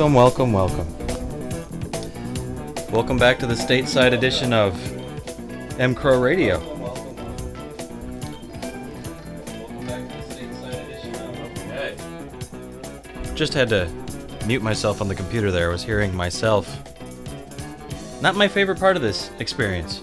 Welcome, 0.00 0.14
welcome, 0.14 0.52
welcome. 0.54 0.96
Welcome 2.90 3.18
back 3.18 3.38
to 3.40 3.46
the 3.46 3.52
stateside 3.52 4.14
edition 4.14 4.54
of 4.54 4.74
M 5.78 5.94
Crow 5.94 6.18
Radio. 6.18 6.58
Just 13.34 13.52
had 13.52 13.68
to 13.68 13.92
mute 14.46 14.62
myself 14.62 15.02
on 15.02 15.08
the 15.08 15.14
computer 15.14 15.50
there. 15.50 15.68
I 15.68 15.72
was 15.72 15.84
hearing 15.84 16.14
myself. 16.14 16.66
Not 18.22 18.36
my 18.36 18.48
favorite 18.48 18.80
part 18.80 18.96
of 18.96 19.02
this 19.02 19.30
experience. 19.38 20.00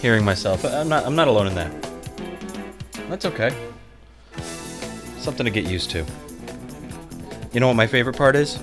Hearing 0.00 0.24
myself. 0.24 0.64
I'm 0.64 0.88
not 0.88 1.04
I'm 1.04 1.16
not 1.16 1.28
alone 1.28 1.48
in 1.48 1.54
that. 1.56 1.70
That's 3.10 3.26
okay. 3.26 3.54
Something 5.18 5.44
to 5.44 5.50
get 5.50 5.66
used 5.66 5.90
to. 5.90 6.06
You 7.52 7.60
know 7.60 7.68
what 7.68 7.76
my 7.76 7.86
favorite 7.86 8.16
part 8.16 8.36
is? 8.36 8.58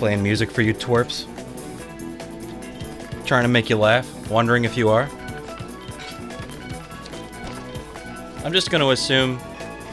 Playing 0.00 0.22
music 0.22 0.50
for 0.50 0.62
you 0.62 0.72
twerps. 0.72 1.26
Trying 3.26 3.42
to 3.42 3.50
make 3.50 3.68
you 3.68 3.76
laugh, 3.76 4.30
wondering 4.30 4.64
if 4.64 4.74
you 4.74 4.88
are. 4.88 5.06
I'm 8.42 8.54
just 8.54 8.70
going 8.70 8.80
to 8.80 8.92
assume 8.92 9.38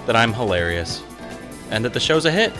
that 0.06 0.15
I'm 0.15 0.31
hilarious 0.31 1.04
and 1.71 1.83
that 1.83 1.92
the 1.92 2.00
show's 2.00 2.24
a 2.24 2.31
hit. 2.31 2.54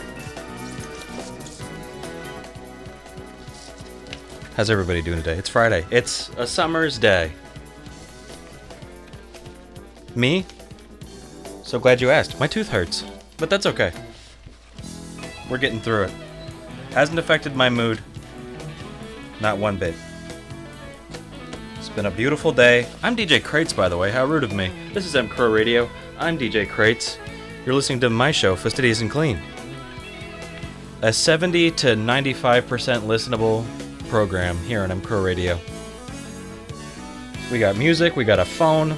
How's 4.58 4.70
everybody 4.70 5.02
doing 5.02 5.20
today? 5.20 5.38
It's 5.38 5.48
Friday. 5.48 5.86
It's 5.90 6.28
a 6.36 6.46
summer's 6.46 6.98
day. 6.98 7.32
Me? 10.16 10.46
So 11.64 11.80
glad 11.80 12.02
you 12.02 12.10
asked. 12.10 12.42
My 12.42 12.48
tooth 12.48 12.68
hurts, 12.68 13.06
but 13.38 13.50
that's 13.50 13.66
okay. 13.66 13.94
We're 15.50 15.60
getting 15.60 15.80
through 15.80 16.04
it. 16.04 16.12
Hasn't 16.98 17.20
affected 17.20 17.56
my 17.56 17.70
mood. 17.70 18.00
Not 19.40 19.60
one 19.60 19.78
bit. 19.78 19.94
It's 21.76 21.90
been 21.90 22.08
a 22.08 22.10
beautiful 22.12 22.52
day. 22.52 22.88
I'm 23.04 23.16
DJ 23.16 23.44
Crates, 23.44 23.72
by 23.72 23.88
the 23.88 23.96
way. 23.96 24.10
How 24.10 24.26
rude 24.26 24.44
of 24.44 24.52
me. 24.52 24.72
This 24.96 25.06
is 25.06 25.16
M 25.16 25.30
Crow 25.30 25.52
Radio. 25.52 25.88
I'm 26.18 26.40
DJ 26.40 26.68
Crates. 26.68 27.20
You're 27.68 27.76
listening 27.76 28.00
to 28.00 28.10
my 28.10 28.32
show, 28.32 28.56
Fastidious 28.56 29.02
and 29.02 29.12
Clean. 29.12 29.40
A 31.04 31.14
70 31.14 31.70
to 31.70 31.90
95% 31.90 32.64
listenable 33.02 33.64
program 34.10 34.58
here 34.64 34.82
on 34.82 34.90
M 34.90 35.00
Crow 35.00 35.22
Radio. 35.22 35.60
We 37.52 37.60
got 37.60 37.78
music, 37.78 38.16
we 38.16 38.24
got 38.24 38.40
a 38.40 38.46
phone. 38.46 38.94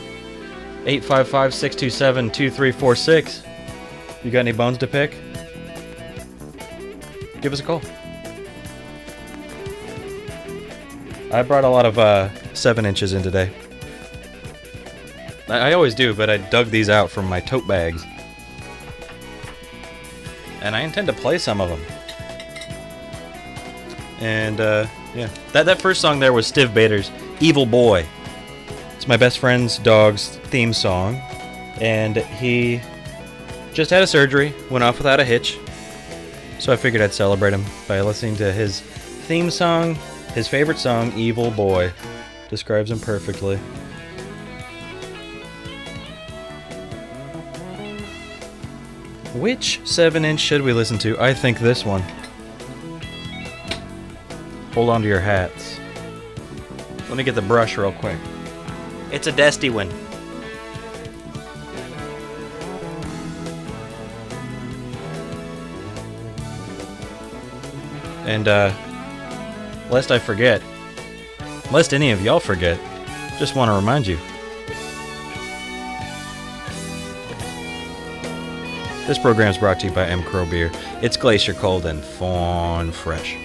855 0.85 1.53
627 1.53 2.31
2346. 2.31 3.43
You 4.23 4.31
got 4.31 4.39
any 4.39 4.53
bones 4.53 4.77
to 4.77 4.87
pick? 4.87 5.17
Give 7.41 7.53
us 7.53 7.59
a 7.59 7.63
call. 7.63 7.81
I 11.31 11.43
brought 11.43 11.63
a 11.63 11.69
lot 11.69 11.85
of 11.85 11.99
uh, 11.99 12.29
seven 12.53 12.85
inches 12.85 13.13
in 13.13 13.21
today. 13.21 13.51
I, 15.47 15.73
always 15.73 15.95
do, 15.95 16.13
but 16.13 16.29
I 16.29 16.37
dug 16.37 16.67
these 16.67 16.89
out 16.89 17.09
from 17.09 17.25
my 17.25 17.39
tote 17.39 17.67
bags. 17.67 18.05
And 20.61 20.75
I 20.75 20.81
intend 20.81 21.07
to 21.07 21.13
play 21.13 21.37
some 21.37 21.61
of 21.61 21.69
them. 21.69 21.81
And 24.19 24.59
uh, 24.59 24.85
yeah, 25.15 25.29
that 25.53 25.65
that 25.65 25.81
first 25.81 26.01
song 26.01 26.19
there 26.19 26.33
was 26.33 26.51
Stiv 26.51 26.73
Bators' 26.73 27.09
"Evil 27.39 27.65
Boy." 27.65 28.05
It's 28.95 29.07
my 29.07 29.15
best 29.15 29.39
friend's 29.39 29.77
dog's 29.77 30.27
theme 30.27 30.73
song, 30.73 31.15
and 31.79 32.17
he 32.17 32.81
just 33.73 33.89
had 33.91 34.03
a 34.03 34.07
surgery, 34.07 34.53
went 34.69 34.83
off 34.83 34.97
without 34.97 35.21
a 35.21 35.23
hitch, 35.23 35.57
So 36.59 36.73
I 36.73 36.75
figured 36.75 37.01
I'd 37.01 37.13
celebrate 37.13 37.53
him 37.53 37.63
by 37.87 38.01
listening 38.01 38.35
to 38.35 38.51
his 38.51 38.81
theme 38.81 39.49
song, 39.49 39.95
his 40.33 40.47
favorite 40.47 40.77
song, 40.77 41.13
Evil 41.13 41.51
Boy. 41.51 41.91
Describes 42.49 42.91
him 42.91 42.99
perfectly. 42.99 43.57
Which 49.35 49.79
7 49.85 50.25
inch 50.25 50.41
should 50.41 50.61
we 50.61 50.73
listen 50.73 50.97
to? 50.99 51.17
I 51.19 51.33
think 51.33 51.59
this 51.59 51.85
one. 51.85 52.03
Hold 54.73 54.89
on 54.89 55.01
to 55.01 55.07
your 55.07 55.21
hats. 55.21 55.79
Let 57.07 57.17
me 57.17 57.23
get 57.23 57.35
the 57.35 57.41
brush 57.41 57.77
real 57.77 57.93
quick. 57.93 58.17
It's 59.11 59.27
a 59.27 59.31
dusty 59.31 59.69
one. 59.69 59.89
And, 68.29 68.47
uh, 68.47 68.71
lest 69.89 70.11
I 70.11 70.19
forget, 70.19 70.61
lest 71.71 71.95
any 71.95 72.11
of 72.11 72.21
y'all 72.21 72.39
forget, 72.39 72.79
just 73.39 73.55
want 73.55 73.69
to 73.69 73.73
remind 73.73 74.05
you. 74.05 74.19
This 79.07 79.17
program 79.17 79.49
is 79.49 79.57
brought 79.57 79.79
to 79.79 79.87
you 79.87 79.93
by 79.93 80.05
M. 80.05 80.21
Crow 80.21 80.45
Beer. 80.45 80.69
It's 81.01 81.17
glacier 81.17 81.55
cold 81.55 81.87
and 81.87 82.03
fawn 82.03 82.91
fresh. 82.91 83.35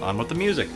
On 0.00 0.16
with 0.16 0.28
the 0.28 0.36
music. 0.36 0.68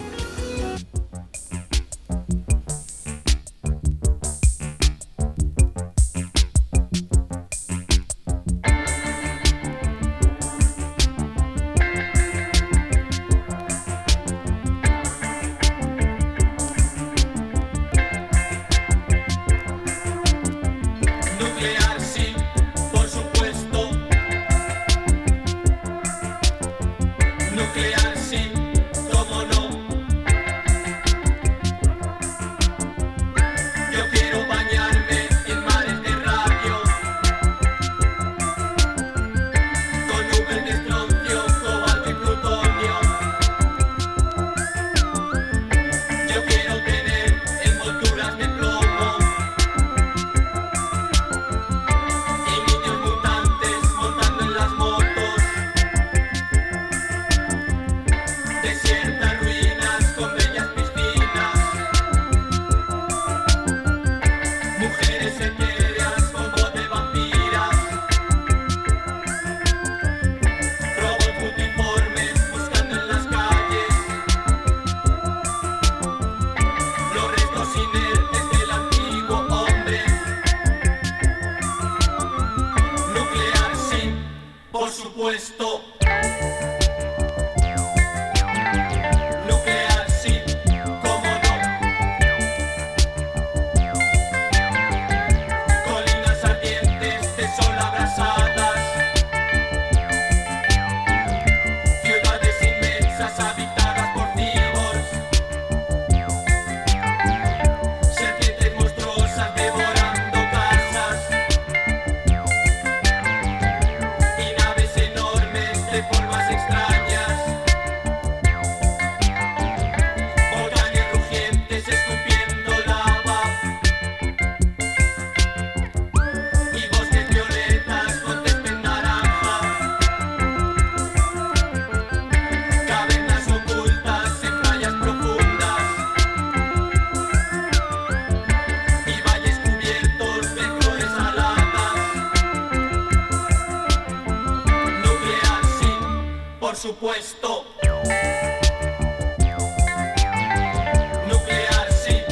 Nuclear 151.27 151.93
sí, 151.93 152.23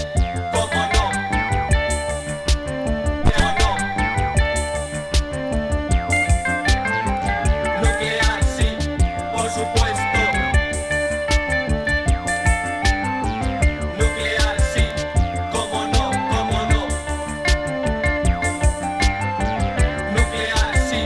como 0.53 0.81
no, 0.95 1.11
como 3.25 3.51
no, 3.59 3.71
Nuclear 7.81 8.41
sí, 8.45 8.69
por 9.33 9.47
supuesto, 9.51 10.21
Nuclear 13.99 14.57
sí, 14.73 14.85
como 15.51 15.79
no, 15.89 16.05
como 16.31 16.59
no, 16.71 16.83
Nuclear 20.15 20.73
sí, 20.89 21.03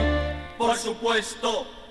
por 0.59 0.76
supuesto. 0.76 1.84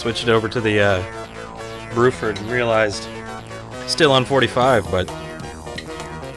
Switched 0.00 0.22
it 0.22 0.30
over 0.30 0.48
to 0.48 0.62
the 0.62 0.80
uh, 0.80 1.02
Bruford 1.90 2.38
and 2.38 2.50
realized 2.50 3.06
still 3.86 4.12
on 4.12 4.24
45, 4.24 4.90
but 4.90 5.06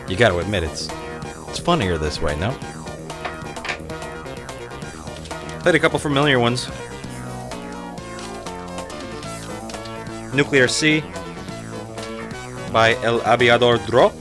you 0.10 0.17
got 0.17 0.32
to 0.32 0.39
admit 0.39 0.63
it's 0.63 0.89
it's 1.48 1.60
funnier 1.60 1.98
this 1.98 2.22
way, 2.22 2.38
no? 2.38 2.51
Played 5.62 5.75
a 5.75 5.79
couple 5.79 5.98
familiar 5.98 6.41
ones. 6.41 6.67
Nuclear 10.34 10.67
Sí 10.67 11.01
by 12.74 12.96
El 12.96 13.22
Aviador 13.22 13.77
Dro 13.88 14.12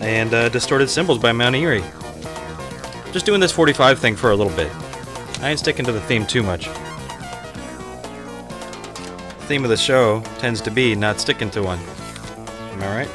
and 0.00 0.32
uh, 0.32 0.48
Distorted 0.48 0.88
Symbols 0.88 1.18
by 1.18 1.32
Mount 1.32 1.54
Eerie. 1.54 1.84
Just 3.12 3.26
doing 3.26 3.40
this 3.40 3.52
45 3.52 3.98
thing 3.98 4.16
for 4.16 4.30
a 4.30 4.34
little 4.34 4.56
bit. 4.56 4.74
I 5.42 5.50
ain't 5.50 5.58
sticking 5.58 5.84
to 5.84 5.92
the 5.92 6.00
theme 6.00 6.24
too 6.24 6.42
much. 6.42 6.66
The 9.44 9.48
theme 9.48 9.64
of 9.64 9.68
the 9.68 9.76
show 9.76 10.22
tends 10.38 10.62
to 10.62 10.70
be 10.70 10.94
not 10.94 11.20
sticking 11.20 11.50
to 11.50 11.62
one. 11.62 11.78
Am 11.78 12.82
I 12.82 12.96
right? 12.96 13.10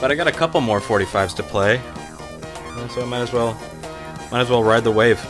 But 0.00 0.12
I 0.12 0.14
got 0.14 0.28
a 0.28 0.32
couple 0.32 0.60
more 0.60 0.78
45s 0.78 1.34
to 1.34 1.42
play, 1.42 1.80
so 2.90 3.02
I 3.02 3.06
might 3.06 3.22
as 3.22 3.32
well, 3.32 3.60
might 4.30 4.42
as 4.42 4.50
well 4.50 4.62
ride 4.62 4.84
the 4.84 4.92
wave. 4.92 5.20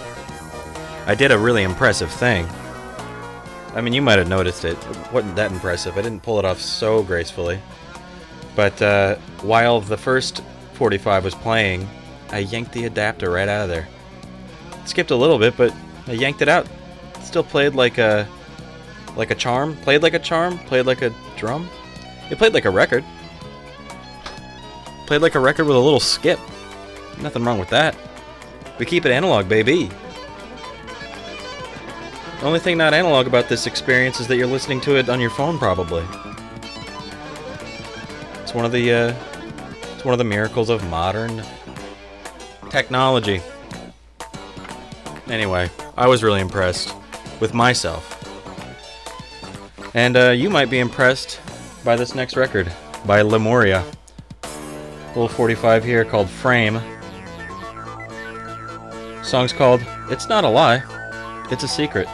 I 1.07 1.15
did 1.15 1.31
a 1.31 1.39
really 1.39 1.63
impressive 1.63 2.11
thing. 2.11 2.47
I 3.75 3.81
mean, 3.81 3.95
you 3.95 4.03
might 4.03 4.19
have 4.19 4.29
noticed 4.29 4.67
it. 4.67 4.77
It 4.77 5.13
wasn't 5.13 5.37
that 5.37 5.51
impressive. 5.51 5.97
I 5.97 6.03
didn't 6.03 6.23
pull 6.23 6.39
it 6.39 6.45
off 6.45 6.61
so 6.61 7.03
gracefully. 7.03 7.61
But 8.55 8.83
uh, 8.83 9.15
while 9.41 9.81
the 9.81 9.97
first 9.97 10.43
45 10.75 11.25
was 11.25 11.35
playing, 11.35 11.89
I 12.29 12.41
yanked 12.41 12.73
the 12.73 12.85
adapter 12.85 13.31
right 13.31 13.49
out 13.49 13.63
of 13.63 13.69
there. 13.71 13.89
Skipped 14.85 15.11
a 15.11 15.17
little 15.17 15.39
bit, 15.39 15.57
but 15.57 15.75
I 16.07 16.13
yanked 16.13 16.43
it 16.43 16.51
out. 16.51 16.69
Still 17.23 17.45
played 17.45 17.75
like 17.75 17.97
a 17.97 18.29
like 19.17 19.31
a 19.31 19.35
charm. 19.35 19.77
Played 19.77 20.03
like 20.03 20.15
a 20.15 20.19
charm. 20.19 20.59
Played 20.59 20.87
like 20.87 21.03
a 21.03 21.13
drum. 21.37 21.69
It 22.31 22.39
played 22.39 22.55
like 22.55 22.65
a 22.65 22.71
record. 22.71 23.05
Played 25.07 25.23
like 25.23 25.35
a 25.35 25.41
record 25.41 25.65
with 25.67 25.77
a 25.77 25.81
little 25.81 26.01
skip. 26.01 26.39
Nothing 27.21 27.45
wrong 27.45 27.59
with 27.59 27.69
that. 27.71 27.95
We 28.79 28.87
keep 28.87 29.07
it 29.07 29.13
analog, 29.13 29.49
baby. 29.49 29.91
The 32.41 32.47
only 32.47 32.59
thing 32.59 32.77
not 32.77 32.93
analog 32.93 33.27
about 33.27 33.49
this 33.49 33.67
experience 33.67 34.21
is 34.21 34.27
that 34.29 34.37
you're 34.37 34.47
listening 34.47 34.81
to 34.83 34.97
it 34.97 35.09
on 35.09 35.21
your 35.21 35.31
phone, 35.31 35.59
probably. 35.59 36.05
It's 38.43 38.53
one 38.53 38.65
of 38.65 38.73
the 38.73 38.93
uh, 38.93 39.15
it's 39.95 40.05
one 40.05 40.13
of 40.13 40.19
the 40.19 40.25
miracles 40.25 40.69
of 40.69 40.87
modern 40.91 41.43
technology. 42.71 43.41
Anyway, 45.29 45.71
I 45.97 46.07
was 46.07 46.23
really 46.23 46.41
impressed 46.41 46.95
with 47.41 47.55
myself. 47.55 48.14
And 49.95 50.17
uh, 50.17 50.31
you 50.31 50.51
might 50.51 50.71
be 50.71 50.81
impressed 50.81 51.41
by 51.85 51.95
this 51.95 52.17
next 52.17 52.37
record 52.37 52.71
by 53.07 53.23
Lemuria. 53.23 53.85
Little 55.09 55.29
45 55.29 55.85
here 55.85 56.05
called 56.05 56.29
Frame. 56.29 56.81
Song's 59.23 59.53
called 59.53 59.87
It's 60.11 60.29
Not 60.29 60.43
a 60.43 60.49
Lie, 60.49 60.83
It's 61.53 61.63
a 61.63 61.69
Secret. 61.69 62.09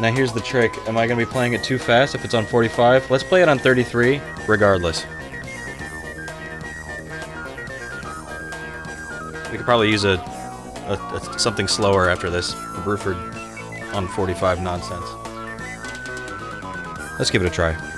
Now 0.00 0.12
here's 0.12 0.32
the 0.32 0.40
trick. 0.40 0.72
Am 0.88 0.96
I 0.96 1.06
going 1.06 1.18
to 1.18 1.24
be 1.24 1.30
playing 1.30 1.52
it 1.52 1.62
too 1.62 1.78
fast 1.78 2.16
if 2.16 2.24
it's 2.24 2.34
on 2.34 2.44
45? 2.44 3.10
Let's 3.12 3.22
play 3.22 3.42
it 3.42 3.48
on 3.48 3.60
33, 3.60 4.20
regardless. 4.48 5.06
We 9.50 9.56
could 9.56 9.64
probably 9.64 9.90
use 9.90 10.04
a, 10.04 10.14
a, 10.88 10.94
a 11.14 11.38
something 11.38 11.68
slower 11.68 12.08
after 12.08 12.28
this 12.28 12.54
Bruford 12.54 13.16
on 13.94 14.08
45 14.08 14.60
nonsense. 14.60 15.27
Let's 17.18 17.30
give 17.30 17.42
it 17.42 17.48
a 17.48 17.50
try. 17.50 17.97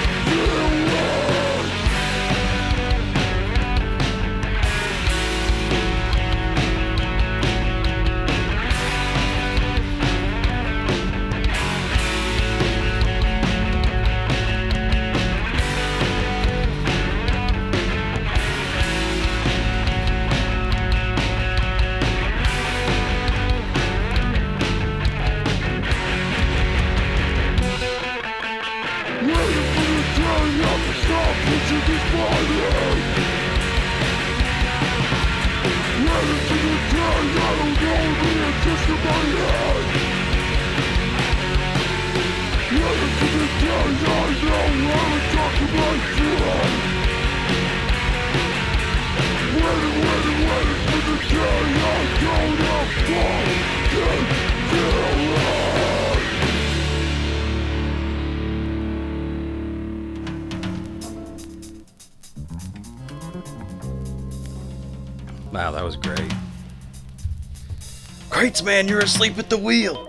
Crates, 68.41 68.63
man, 68.63 68.87
you're 68.87 69.01
asleep 69.01 69.37
at 69.37 69.51
the 69.51 69.57
wheel. 69.57 70.03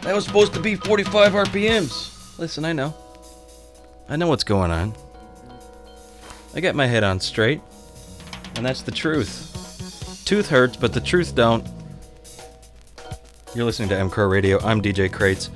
That 0.00 0.14
was 0.14 0.24
supposed 0.24 0.54
to 0.54 0.60
be 0.60 0.76
45 0.76 1.32
RPMs. 1.32 2.38
Listen, 2.38 2.64
I 2.64 2.72
know. 2.72 2.94
I 4.08 4.16
know 4.16 4.28
what's 4.28 4.44
going 4.44 4.70
on. 4.70 4.94
I 6.54 6.60
got 6.60 6.74
my 6.74 6.86
head 6.86 7.04
on 7.04 7.20
straight. 7.20 7.60
And 8.56 8.64
that's 8.64 8.80
the 8.80 8.92
truth. 8.92 10.22
Tooth 10.24 10.48
hurts, 10.48 10.78
but 10.78 10.94
the 10.94 11.02
truth 11.02 11.34
don't. 11.34 11.68
You're 13.54 13.66
listening 13.66 13.90
to 13.90 13.98
M 13.98 14.08
Crow 14.08 14.26
Radio. 14.26 14.58
I'm 14.60 14.80
DJ 14.80 15.12
Crates. 15.12 15.50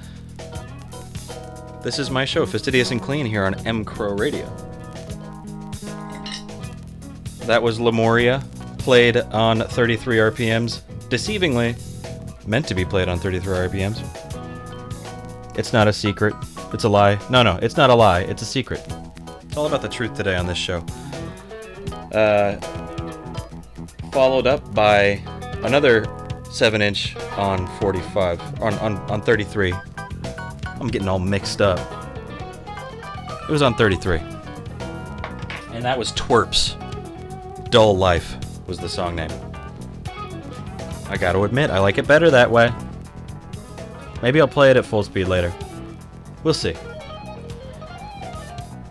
This 1.83 1.99
is 1.99 2.11
my 2.11 2.27
show, 2.27 2.45
Fastidious 2.45 2.91
and 2.91 3.01
Clean, 3.01 3.25
here 3.25 3.47
on 3.47 3.55
M 3.67 3.83
Crow 3.83 4.15
Radio. 4.15 4.45
That 7.47 7.63
was 7.63 7.81
Lemuria, 7.81 8.45
played 8.89 9.19
on 9.19 9.61
33 9.61 10.17
RPMs. 10.17 10.81
Deceivingly, 11.11 11.77
meant 12.47 12.67
to 12.69 12.75
be 12.75 12.87
played 12.87 13.07
on 13.07 13.19
33 13.19 13.69
RPMs. 13.69 13.99
It's 15.59 15.75
not 15.75 15.89
a 15.89 15.93
secret. 15.93 16.35
It's 16.73 16.85
a 16.85 16.89
lie. 16.89 17.19
No, 17.29 17.43
no, 17.43 17.59
it's 17.61 17.77
not 17.77 17.91
a 17.91 17.95
lie. 17.95 18.21
It's 18.21 18.41
a 18.41 18.47
secret. 18.47 18.83
It's 19.43 19.59
all 19.59 19.67
about 19.67 19.83
the 19.83 19.91
truth 19.91 20.15
today 20.15 20.37
on 20.37 20.47
this 20.47 20.57
show. 20.57 20.79
Uh, 22.13 22.57
followed 24.11 24.47
up 24.47 24.75
by 24.75 25.23
another 25.65 26.07
7 26.51 26.81
inch 26.81 27.15
on 27.37 27.67
45, 27.81 28.63
on, 28.63 28.73
on, 28.79 28.97
on 29.11 29.21
33. 29.21 29.75
I'm 30.81 30.89
getting 30.89 31.09
all 31.09 31.19
mixed 31.19 31.61
up. 31.61 31.79
It 33.43 33.53
was 33.53 33.61
on 33.61 33.75
33. 33.75 34.17
And 35.75 35.85
that 35.85 35.99
was 35.99 36.11
Twerps. 36.13 36.75
Dull 37.71 37.95
Life 37.95 38.39
was 38.69 38.79
the 38.79 38.89
song 38.89 39.17
name. 39.17 39.31
I 41.09 41.17
gotta 41.17 41.43
admit, 41.43 41.71
I 41.71 41.79
like 41.79 41.97
it 41.97 42.07
better 42.07 42.31
that 42.31 42.51
way. 42.51 42.71
Maybe 44.23 44.41
I'll 44.41 44.47
play 44.47 44.71
it 44.71 44.77
at 44.77 44.85
full 44.85 45.03
speed 45.03 45.27
later. 45.27 45.53
We'll 46.45 46.55
see. 46.55 46.75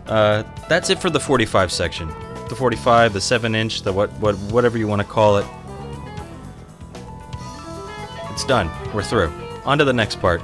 Uh, 0.06 0.42
that's 0.68 0.90
it 0.90 0.98
for 0.98 1.10
the 1.10 1.20
45 1.20 1.70
section. 1.70 2.08
The 2.48 2.56
45, 2.56 3.12
the 3.12 3.20
7 3.20 3.54
inch, 3.54 3.82
the 3.82 3.92
what, 3.92 4.10
what, 4.14 4.34
whatever 4.50 4.78
you 4.78 4.88
want 4.88 5.00
to 5.00 5.06
call 5.06 5.36
it. 5.36 5.46
It's 8.30 8.44
done. 8.44 8.70
We're 8.92 9.02
through. 9.02 9.32
On 9.64 9.78
to 9.78 9.84
the 9.84 9.92
next 9.92 10.20
part. 10.20 10.42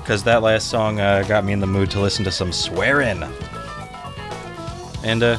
Because 0.00 0.22
that 0.24 0.42
last 0.42 0.68
song 0.68 0.98
uh, 0.98 1.24
got 1.28 1.44
me 1.44 1.52
in 1.52 1.60
the 1.60 1.66
mood 1.66 1.90
to 1.90 2.00
listen 2.00 2.24
to 2.24 2.30
some 2.30 2.52
swearing. 2.52 3.22
And 5.04 5.22
uh, 5.22 5.38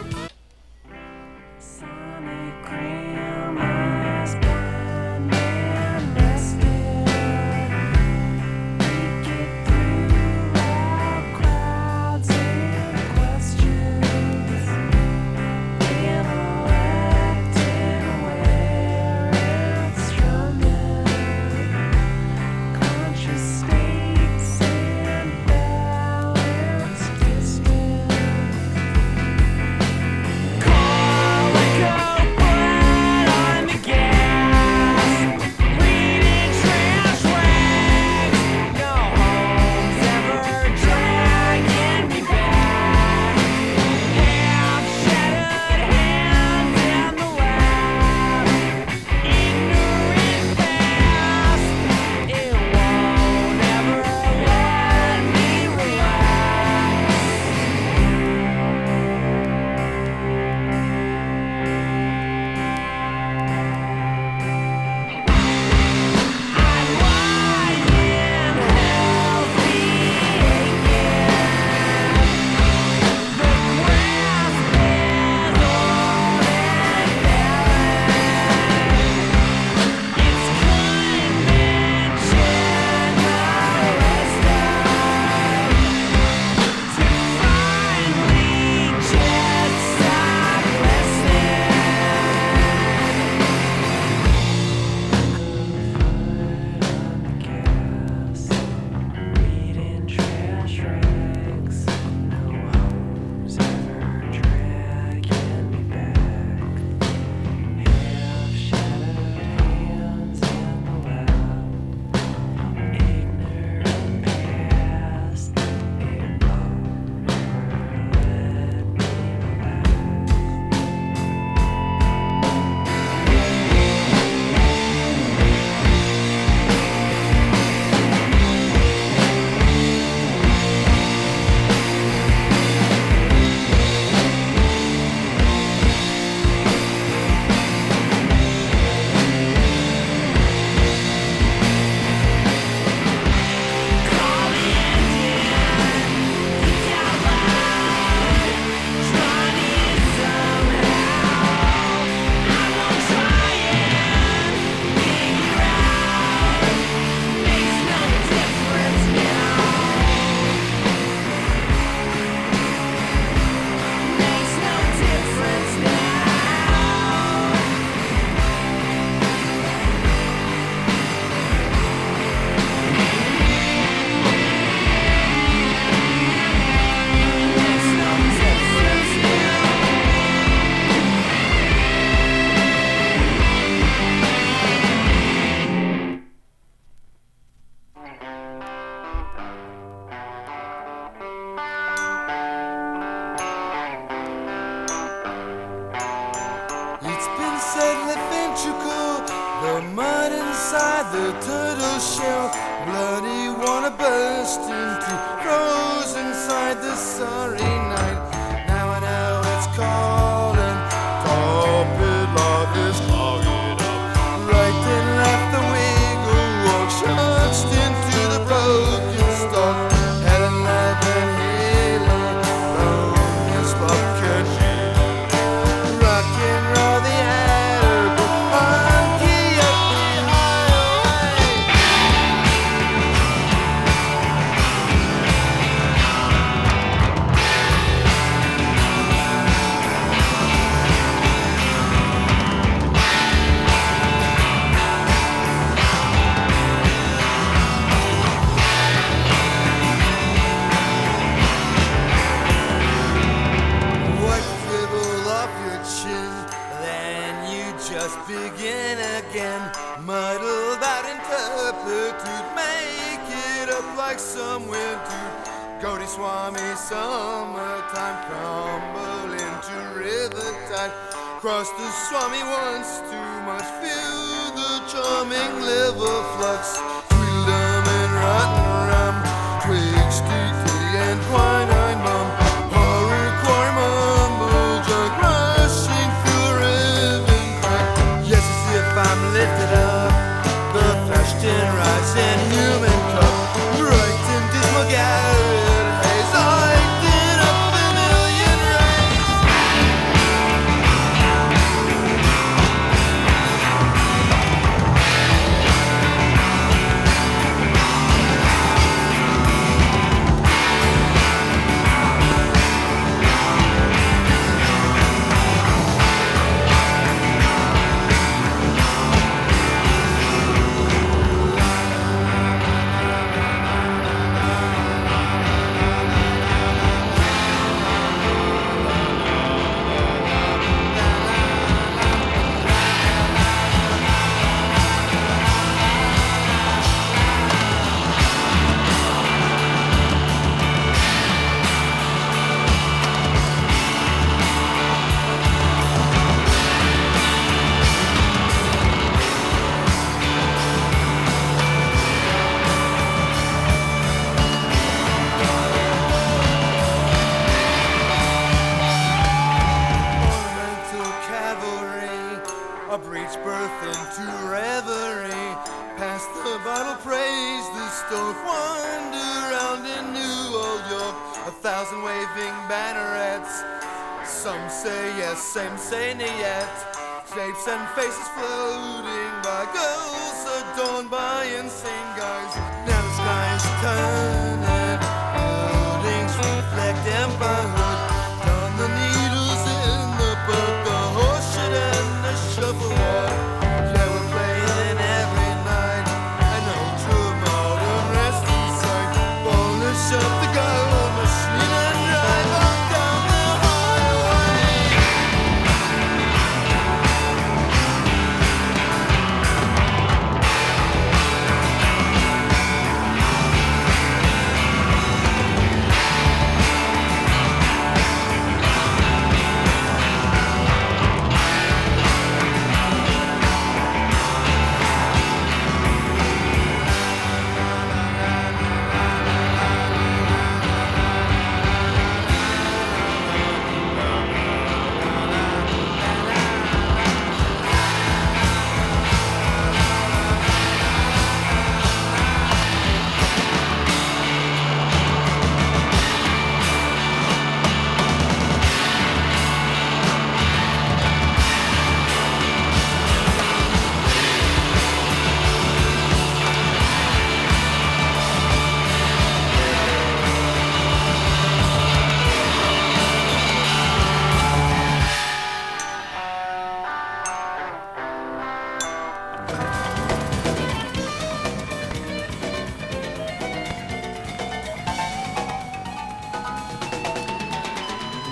now 382.56 383.02
the 383.02 383.10
sky 383.14 383.54
is 383.54 383.62
turning. 383.82 384.19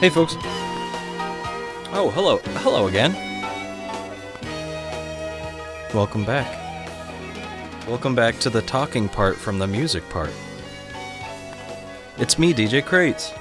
Hey, 0.00 0.10
folks. 0.10 0.36
Oh, 1.90 2.12
hello. 2.14 2.36
Hello 2.62 2.86
again. 2.86 3.14
Welcome 5.92 6.24
back. 6.24 6.46
Welcome 7.88 8.14
back 8.14 8.38
to 8.38 8.48
the 8.48 8.62
talking 8.62 9.08
part 9.08 9.34
from 9.34 9.58
the 9.58 9.66
music 9.66 10.08
part. 10.08 10.30
It's 12.16 12.38
me, 12.38 12.54
DJ 12.54 12.84
Crates. 12.84 13.32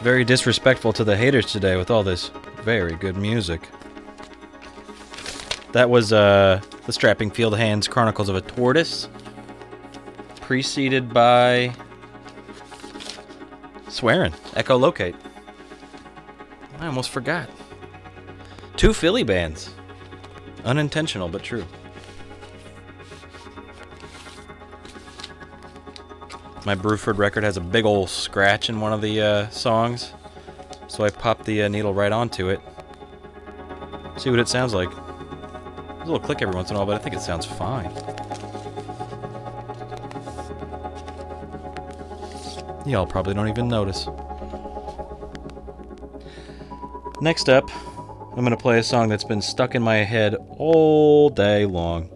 Very 0.00 0.24
disrespectful 0.24 0.94
to 0.94 1.04
the 1.04 1.14
haters 1.14 1.44
today 1.52 1.76
with 1.76 1.90
all 1.90 2.02
this 2.02 2.30
very 2.62 2.94
good 2.94 3.18
music. 3.18 3.68
That 5.72 5.90
was 5.90 6.10
uh, 6.10 6.62
The 6.86 6.92
Strapping 6.94 7.30
Field 7.30 7.58
Hands 7.58 7.86
Chronicles 7.86 8.30
of 8.30 8.36
a 8.36 8.40
Tortoise 8.40 9.10
preceded 10.52 11.14
by 11.14 11.72
Swearin' 13.88 14.32
Echolocate. 14.52 15.14
I 16.78 16.88
almost 16.88 17.08
forgot. 17.08 17.48
Two 18.76 18.92
Philly 18.92 19.22
bands. 19.22 19.74
Unintentional, 20.66 21.30
but 21.30 21.42
true. 21.42 21.64
My 26.66 26.74
Bruford 26.74 27.16
record 27.16 27.44
has 27.44 27.56
a 27.56 27.62
big 27.62 27.86
old 27.86 28.10
scratch 28.10 28.68
in 28.68 28.78
one 28.78 28.92
of 28.92 29.00
the 29.00 29.22
uh, 29.22 29.48
songs, 29.48 30.12
so 30.86 31.02
I 31.02 31.08
popped 31.08 31.46
the 31.46 31.62
uh, 31.62 31.68
needle 31.68 31.94
right 31.94 32.12
onto 32.12 32.50
it. 32.50 32.60
See 34.18 34.28
what 34.28 34.38
it 34.38 34.48
sounds 34.48 34.74
like. 34.74 34.90
There's 34.90 35.00
a 36.02 36.12
little 36.12 36.20
click 36.20 36.42
every 36.42 36.54
once 36.54 36.68
in 36.68 36.76
a 36.76 36.78
while, 36.78 36.86
but 36.88 36.96
I 36.96 36.98
think 36.98 37.16
it 37.16 37.22
sounds 37.22 37.46
fine. 37.46 37.90
Y'all 42.84 43.06
probably 43.06 43.32
don't 43.34 43.48
even 43.48 43.68
notice. 43.68 44.08
Next 47.20 47.48
up, 47.48 47.70
I'm 48.36 48.42
gonna 48.42 48.56
play 48.56 48.80
a 48.80 48.82
song 48.82 49.08
that's 49.08 49.22
been 49.22 49.40
stuck 49.40 49.76
in 49.76 49.82
my 49.82 49.98
head 49.98 50.34
all 50.58 51.30
day 51.30 51.64
long, 51.64 52.10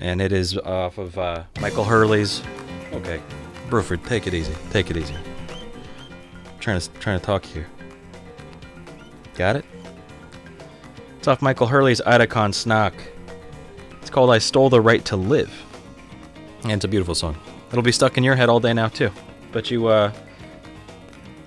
and 0.00 0.20
it 0.20 0.32
is 0.32 0.58
off 0.58 0.98
of 0.98 1.16
uh, 1.16 1.44
Michael 1.60 1.84
Hurley's. 1.84 2.42
Okay, 2.92 3.22
Bruford, 3.68 4.04
take 4.06 4.26
it 4.26 4.34
easy. 4.34 4.54
Take 4.70 4.90
it 4.90 4.96
easy. 4.96 5.14
trying 6.58 6.80
to 6.80 6.90
trying 6.94 7.20
to 7.20 7.24
talk 7.24 7.44
here. 7.44 7.68
Got 9.36 9.56
it? 9.56 9.64
It's 11.18 11.28
off 11.28 11.42
Michael 11.42 11.68
Hurley's 11.68 12.00
Idacon 12.00 12.50
Snock. 12.50 12.94
It's 14.00 14.10
called 14.10 14.30
I 14.30 14.38
Stole 14.38 14.70
the 14.70 14.80
Right 14.80 15.04
to 15.04 15.16
Live. 15.16 15.52
And 16.64 16.72
it's 16.72 16.84
a 16.84 16.88
beautiful 16.88 17.14
song. 17.14 17.36
It'll 17.70 17.82
be 17.82 17.92
stuck 17.92 18.16
in 18.16 18.24
your 18.24 18.34
head 18.34 18.48
all 18.48 18.58
day 18.58 18.72
now 18.72 18.88
too. 18.88 19.12
But 19.52 19.70
you 19.70 19.86
uh 19.86 20.12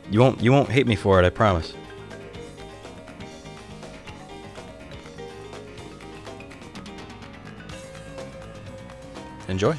you 0.09 0.19
won't 0.19 0.41
you 0.41 0.51
won't 0.51 0.69
hate 0.69 0.87
me 0.87 0.95
for 0.95 1.21
it, 1.21 1.25
I 1.25 1.29
promise. 1.29 1.73
Enjoy. 9.47 9.75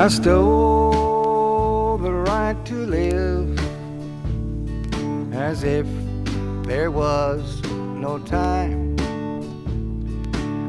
I 0.00 0.08
stole 0.08 0.57
as 5.58 5.64
if 5.64 5.86
there 6.62 6.92
was 6.92 7.60
no 7.72 8.20
time. 8.20 8.94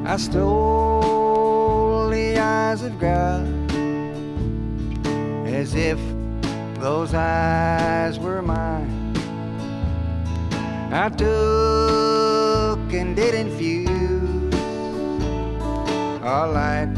I 0.08 0.18
stole 0.18 2.10
the 2.10 2.40
eyes 2.40 2.82
of 2.82 2.98
God 2.98 3.46
as 5.46 5.76
if 5.76 6.00
those 6.80 7.14
eyes 7.14 8.18
were 8.18 8.42
mine. 8.42 9.16
I 10.92 11.10
took 11.10 12.92
and 12.92 13.16
did 13.16 13.36
infuse 13.36 14.56
a 16.24 16.48
light 16.58 16.96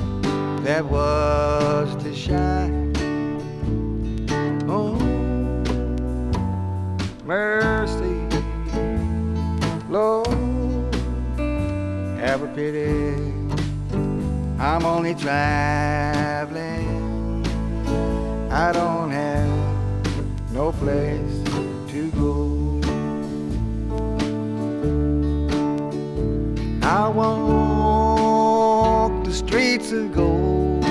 that 0.63 0.85
was 0.85 2.01
to 2.03 2.15
shine. 2.15 2.93
Oh, 4.69 4.95
mercy, 7.25 7.70
pity. 12.61 13.15
I'm 14.59 14.85
only 14.85 15.15
traveling. 15.15 16.85
I 18.51 18.71
don't 18.71 19.09
have 19.09 20.51
no 20.51 20.71
place 20.83 21.37
to 21.91 22.11
go. 22.21 22.35
I 26.83 27.09
walk 27.09 29.23
the 29.23 29.33
streets 29.33 29.91
of 29.91 30.13
gold 30.13 30.85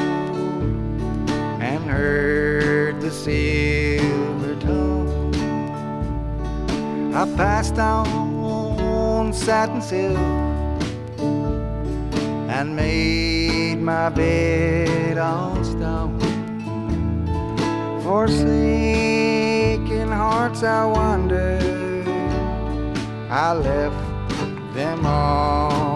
and 1.69 1.85
heard 1.85 3.01
the 3.01 3.13
silver 3.13 4.57
tongue. 4.57 5.35
I 7.15 7.25
passed 7.37 7.79
on 7.79 9.33
satin 9.33 9.81
silk 9.81 10.40
and 12.61 12.77
made 12.77 13.81
my 13.81 14.11
bed 14.11 15.17
on 15.17 15.65
stone. 15.65 16.21
Forsaken 18.03 20.09
hearts 20.09 20.63
I 20.63 20.85
wandered. 20.85 22.07
I 23.31 23.55
left 23.55 23.97
them 24.75 25.07
all 25.07 25.90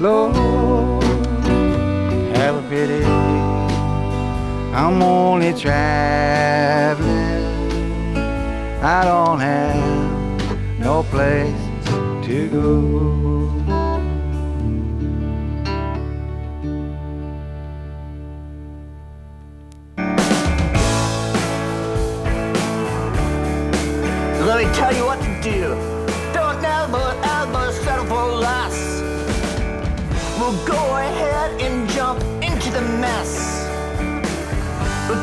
Lord, 0.00 0.34
have 2.34 2.56
a 2.56 2.62
pity. 2.70 3.04
I'm 4.74 5.02
I'm 5.02 5.02
only 5.02 5.52
traveling. 5.52 7.06
I 8.82 9.04
don't 9.04 9.40
have 9.40 10.78
no 10.78 11.02
place 11.02 11.54
to 12.26 12.48
go. 12.48 13.29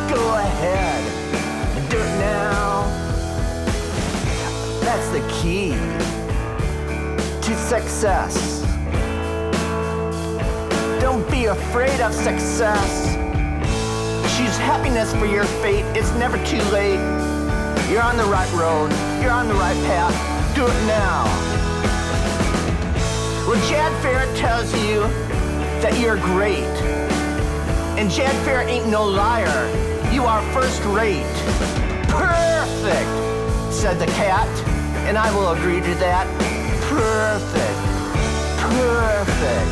Go 0.10 0.36
ahead 0.36 1.04
and 1.78 1.90
do 1.90 1.98
it 1.98 2.20
now. 2.20 2.84
That's 4.82 5.10
the 5.10 5.22
key 5.42 5.72
to 7.42 7.56
success. 7.56 8.62
Don't 11.02 11.30
be 11.30 11.46
afraid 11.46 12.00
of 12.00 12.14
success. 12.14 13.16
Choose 14.38 14.58
happiness 14.58 15.14
for 15.16 15.26
your 15.26 15.46
fate. 15.62 15.86
It's 15.98 16.12
never 16.16 16.38
too 16.46 16.62
late. 16.72 17.00
You're 17.90 18.04
on 18.04 18.18
the 18.18 18.26
right 18.26 18.52
road. 18.54 18.92
You're 19.22 19.32
on 19.32 19.48
the 19.48 19.56
right 19.56 19.78
path. 19.88 20.56
Do 20.56 20.66
it 20.66 20.86
now. 20.86 21.24
Well, 23.48 23.70
Jad 23.70 23.92
Fair 24.02 24.26
tells 24.36 24.74
you 24.74 25.02
that 25.82 25.98
you're 26.00 26.18
great. 26.18 26.66
And 27.98 28.12
Jad 28.12 28.36
Fair 28.46 28.62
ain't 28.62 28.88
no 28.88 29.04
liar. 29.04 29.97
You 30.12 30.24
are 30.24 30.42
first 30.54 30.84
rate. 30.86 31.26
Perfect, 32.08 33.10
said 33.74 34.00
the 34.00 34.08
cat. 34.08 34.48
And 35.08 35.18
I 35.18 35.34
will 35.36 35.52
agree 35.52 35.82
to 35.82 35.96
that. 35.96 36.26
Perfect. 36.90 37.80
Perfect. 38.58 39.68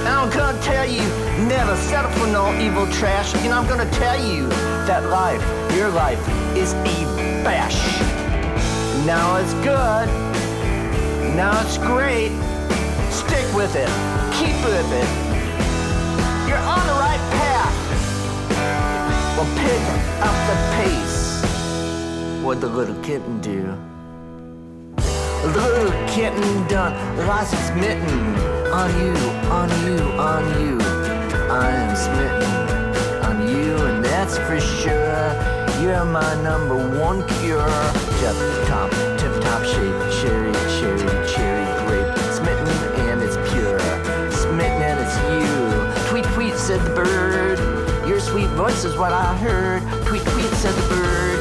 And 0.00 0.08
I'm 0.08 0.30
gonna 0.30 0.60
tell 0.62 0.84
you, 0.84 1.02
never 1.46 1.76
settle 1.76 2.10
for 2.12 2.26
no 2.26 2.52
evil 2.60 2.86
trash. 2.92 3.34
And 3.36 3.52
I'm 3.54 3.66
gonna 3.68 3.90
tell 3.92 4.18
you 4.20 4.48
that 4.86 5.08
life, 5.08 5.42
your 5.76 5.90
life, 5.90 6.20
is 6.56 6.74
a 6.74 7.04
bash. 7.44 7.78
Now 9.06 9.36
it's 9.36 9.54
good. 9.64 10.08
Now 11.36 11.60
it's 11.62 11.78
great. 11.78 12.32
Stick 13.10 13.46
with 13.54 13.74
it. 13.76 13.88
Keep 14.34 14.56
with 14.64 14.92
it. 14.92 15.29
Well, 19.40 19.56
pick 19.56 19.80
up 20.20 20.36
the 20.50 20.56
pace. 20.76 21.42
What 22.44 22.60
the 22.60 22.66
little 22.66 23.02
kitten 23.02 23.40
do? 23.40 23.62
The 24.96 25.48
little 25.48 26.08
kitten 26.08 26.68
done 26.68 26.92
lost 27.26 27.54
its 27.54 27.70
mitten 27.70 28.36
on 28.68 28.90
you, 29.00 29.14
on 29.48 29.70
you, 29.86 29.96
on 30.20 30.44
you. 30.60 30.78
I 31.48 31.70
am 31.70 31.96
smitten 31.96 32.52
on 33.24 33.48
you, 33.48 33.76
and 33.86 34.04
that's 34.04 34.36
for 34.36 34.60
sure. 34.60 35.32
You're 35.80 36.04
my 36.04 36.34
number 36.42 36.76
one 37.00 37.26
cure. 37.40 37.64
Tip 38.20 38.36
top, 38.68 38.90
tip 39.16 39.32
top 39.40 39.64
shape, 39.64 39.96
cherry, 40.20 40.52
cherry, 40.76 41.00
cherry 41.32 41.64
grape. 41.88 42.14
Smitten 42.36 42.68
and 43.08 43.22
it's 43.22 43.36
pure. 43.50 43.80
Smitten 44.32 44.82
and 44.82 45.00
it's 45.00 45.16
you. 45.32 46.10
Tweet, 46.10 46.26
tweet, 46.34 46.54
said 46.56 46.82
the 46.82 46.94
bird. 46.94 47.29
Sweet 48.30 48.46
voice 48.50 48.84
is 48.84 48.96
what 48.96 49.12
I 49.12 49.36
heard. 49.38 49.82
Tweet, 50.06 50.22
tweet, 50.22 50.52
said 50.54 50.72
the 50.74 50.88
bird. 50.88 51.40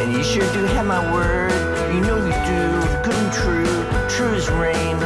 And 0.00 0.14
you 0.14 0.24
sure 0.24 0.50
do 0.54 0.64
have 0.64 0.86
my 0.86 1.12
word. 1.12 1.52
You 1.92 2.00
know 2.00 2.16
you 2.16 2.32
do. 2.48 2.62
Good 3.04 3.14
and 3.14 3.32
true. 3.32 3.68
True 4.08 4.34
as 4.34 4.48
rain. 4.52 4.96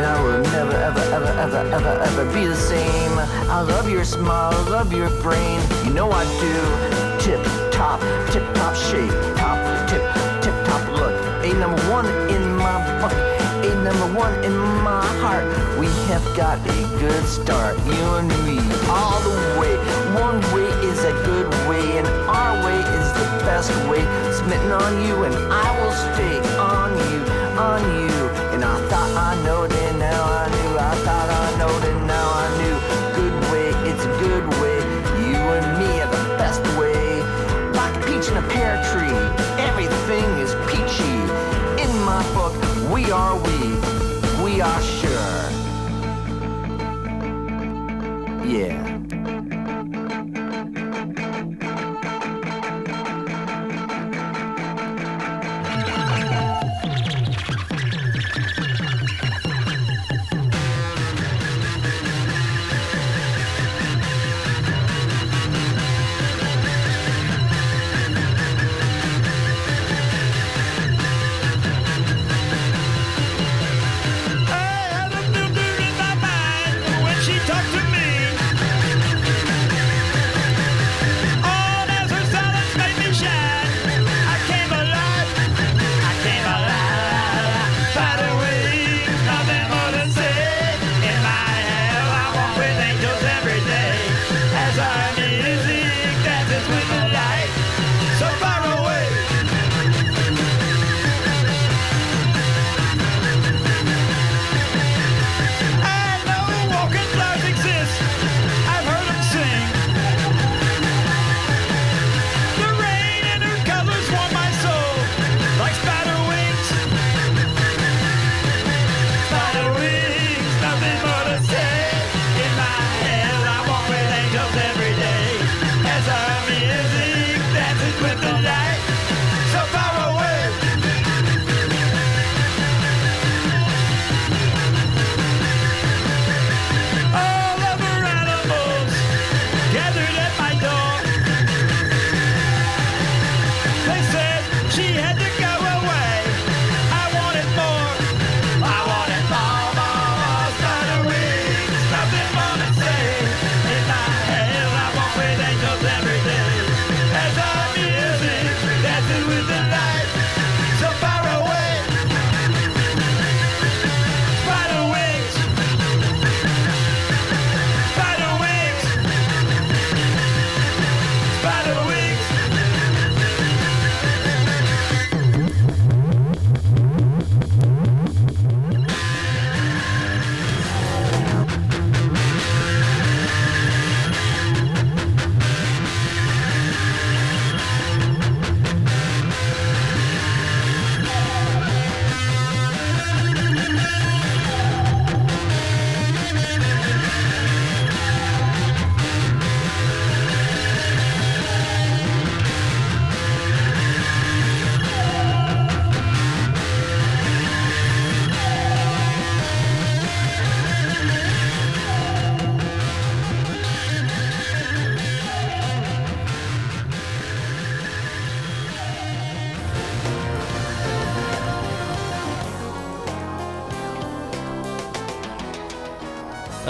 And 0.00 0.06
I 0.06 0.22
will 0.22 0.40
never, 0.40 0.72
ever, 0.72 1.00
ever, 1.12 1.32
ever, 1.44 1.58
ever, 1.74 2.00
ever 2.00 2.24
be 2.32 2.46
the 2.46 2.56
same. 2.56 3.18
I 3.50 3.60
love 3.60 3.90
your 3.90 4.02
smile, 4.02 4.54
I 4.54 4.70
love 4.70 4.94
your 4.94 5.10
brain. 5.20 5.60
You 5.84 5.92
know 5.92 6.10
I 6.10 6.24
do. 6.40 7.20
Tip 7.20 7.44
top, 7.70 8.00
tip 8.32 8.42
top 8.54 8.74
shape, 8.74 9.12
top, 9.36 9.60
tip, 9.90 10.00
tip 10.40 10.56
top 10.64 10.88
look. 10.96 11.44
A 11.44 11.52
number 11.52 11.82
one 11.92 12.06
in 12.30 12.56
my 12.56 12.80
book, 13.02 13.12
number 13.82 14.18
one 14.18 14.34
in 14.44 14.56
my 14.84 15.04
heart. 15.22 15.44
We 15.78 15.86
have 16.12 16.24
got 16.36 16.58
a 16.60 16.80
good 17.00 17.24
start, 17.24 17.76
you 17.86 18.04
and 18.20 18.28
me, 18.44 18.58
all 18.88 19.20
the 19.20 19.36
way. 19.60 19.74
One 20.20 20.40
way 20.52 20.68
is 20.84 21.00
a 21.04 21.12
good 21.24 21.48
way, 21.68 21.98
and 21.98 22.06
our 22.28 22.64
way 22.64 22.78
is 22.78 23.08
the 23.20 23.28
best 23.48 23.70
way. 23.88 24.02
Smitten 24.32 24.72
on 24.72 24.92
you, 25.06 25.24
and 25.24 25.34
I 25.34 25.68
will 25.80 25.96
stay 26.12 26.36
on 26.58 26.90
you, 27.08 27.20
on 27.56 27.80
you. 28.02 28.16
And 28.52 28.64
I 28.64 28.76
thought 28.88 29.10
I 29.16 29.42
know 29.44 29.64
it, 29.64 29.89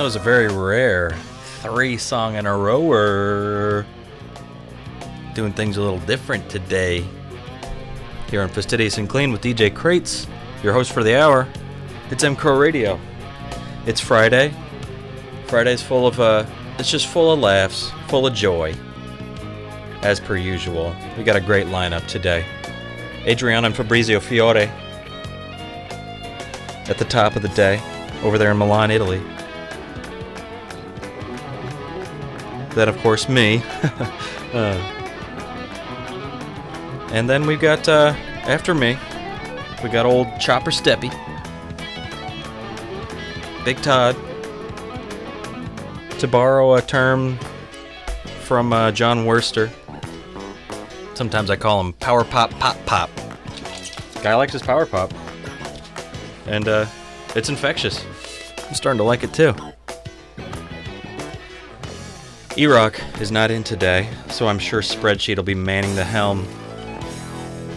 That 0.00 0.04
was 0.04 0.16
a 0.16 0.20
very 0.20 0.48
rare 0.48 1.10
three 1.60 1.98
song 1.98 2.36
in 2.36 2.46
a 2.46 2.56
rower. 2.56 3.84
Doing 5.34 5.52
things 5.52 5.76
a 5.76 5.82
little 5.82 5.98
different 5.98 6.48
today. 6.48 7.04
Here 8.30 8.40
on 8.40 8.48
Fastidious 8.48 8.96
and 8.96 9.06
Clean 9.06 9.30
with 9.30 9.42
DJ 9.42 9.74
Crates, 9.74 10.26
your 10.62 10.72
host 10.72 10.92
for 10.92 11.04
the 11.04 11.20
hour. 11.20 11.46
It's 12.10 12.24
M 12.24 12.34
Crow 12.34 12.58
Radio. 12.58 12.98
It's 13.84 14.00
Friday. 14.00 14.54
Friday's 15.48 15.82
full 15.82 16.06
of 16.06 16.18
uh 16.18 16.46
it's 16.78 16.90
just 16.90 17.06
full 17.06 17.30
of 17.30 17.38
laughs, 17.40 17.90
full 18.08 18.26
of 18.26 18.32
joy. 18.32 18.74
As 20.00 20.18
per 20.18 20.38
usual. 20.38 20.96
We 21.18 21.24
got 21.24 21.36
a 21.36 21.42
great 21.42 21.66
lineup 21.66 22.06
today. 22.06 22.46
Adriano 23.26 23.66
and 23.66 23.76
Fabrizio 23.76 24.18
Fiore 24.18 24.70
at 26.88 26.96
the 26.96 27.04
top 27.04 27.36
of 27.36 27.42
the 27.42 27.48
day 27.48 27.82
over 28.22 28.38
there 28.38 28.50
in 28.50 28.56
Milan, 28.56 28.90
Italy. 28.90 29.20
Then, 32.74 32.88
of 32.88 32.96
course, 32.98 33.28
me. 33.28 33.62
Uh, 34.50 34.74
and 37.12 37.30
then 37.30 37.46
we've 37.46 37.60
got, 37.60 37.88
uh, 37.88 38.12
after 38.42 38.74
me, 38.74 38.98
we 39.80 39.88
got 39.88 40.04
old 40.04 40.26
Chopper 40.40 40.72
Steppy, 40.72 41.08
Big 43.64 43.80
Todd. 43.80 44.16
To 46.18 46.26
borrow 46.26 46.74
a 46.74 46.82
term 46.82 47.38
from 48.42 48.72
uh, 48.72 48.90
John 48.90 49.24
Worster, 49.24 49.70
sometimes 51.14 51.48
I 51.48 51.54
call 51.54 51.80
him 51.80 51.92
Power 51.92 52.24
Pop 52.24 52.50
Pop 52.58 52.76
Pop. 52.86 53.08
Guy 54.22 54.34
likes 54.34 54.52
his 54.52 54.62
Power 54.62 54.84
Pop. 54.84 55.12
And 56.46 56.66
uh, 56.66 56.86
it's 57.36 57.48
infectious. 57.48 58.04
I'm 58.66 58.74
starting 58.74 58.98
to 58.98 59.04
like 59.04 59.22
it 59.22 59.32
too. 59.32 59.54
E-Rock 62.56 63.00
is 63.20 63.30
not 63.30 63.52
in 63.52 63.62
today, 63.62 64.10
so 64.28 64.48
I'm 64.48 64.58
sure 64.58 64.80
Spreadsheet 64.80 65.36
will 65.36 65.44
be 65.44 65.54
manning 65.54 65.94
the 65.94 66.02
helm 66.02 66.48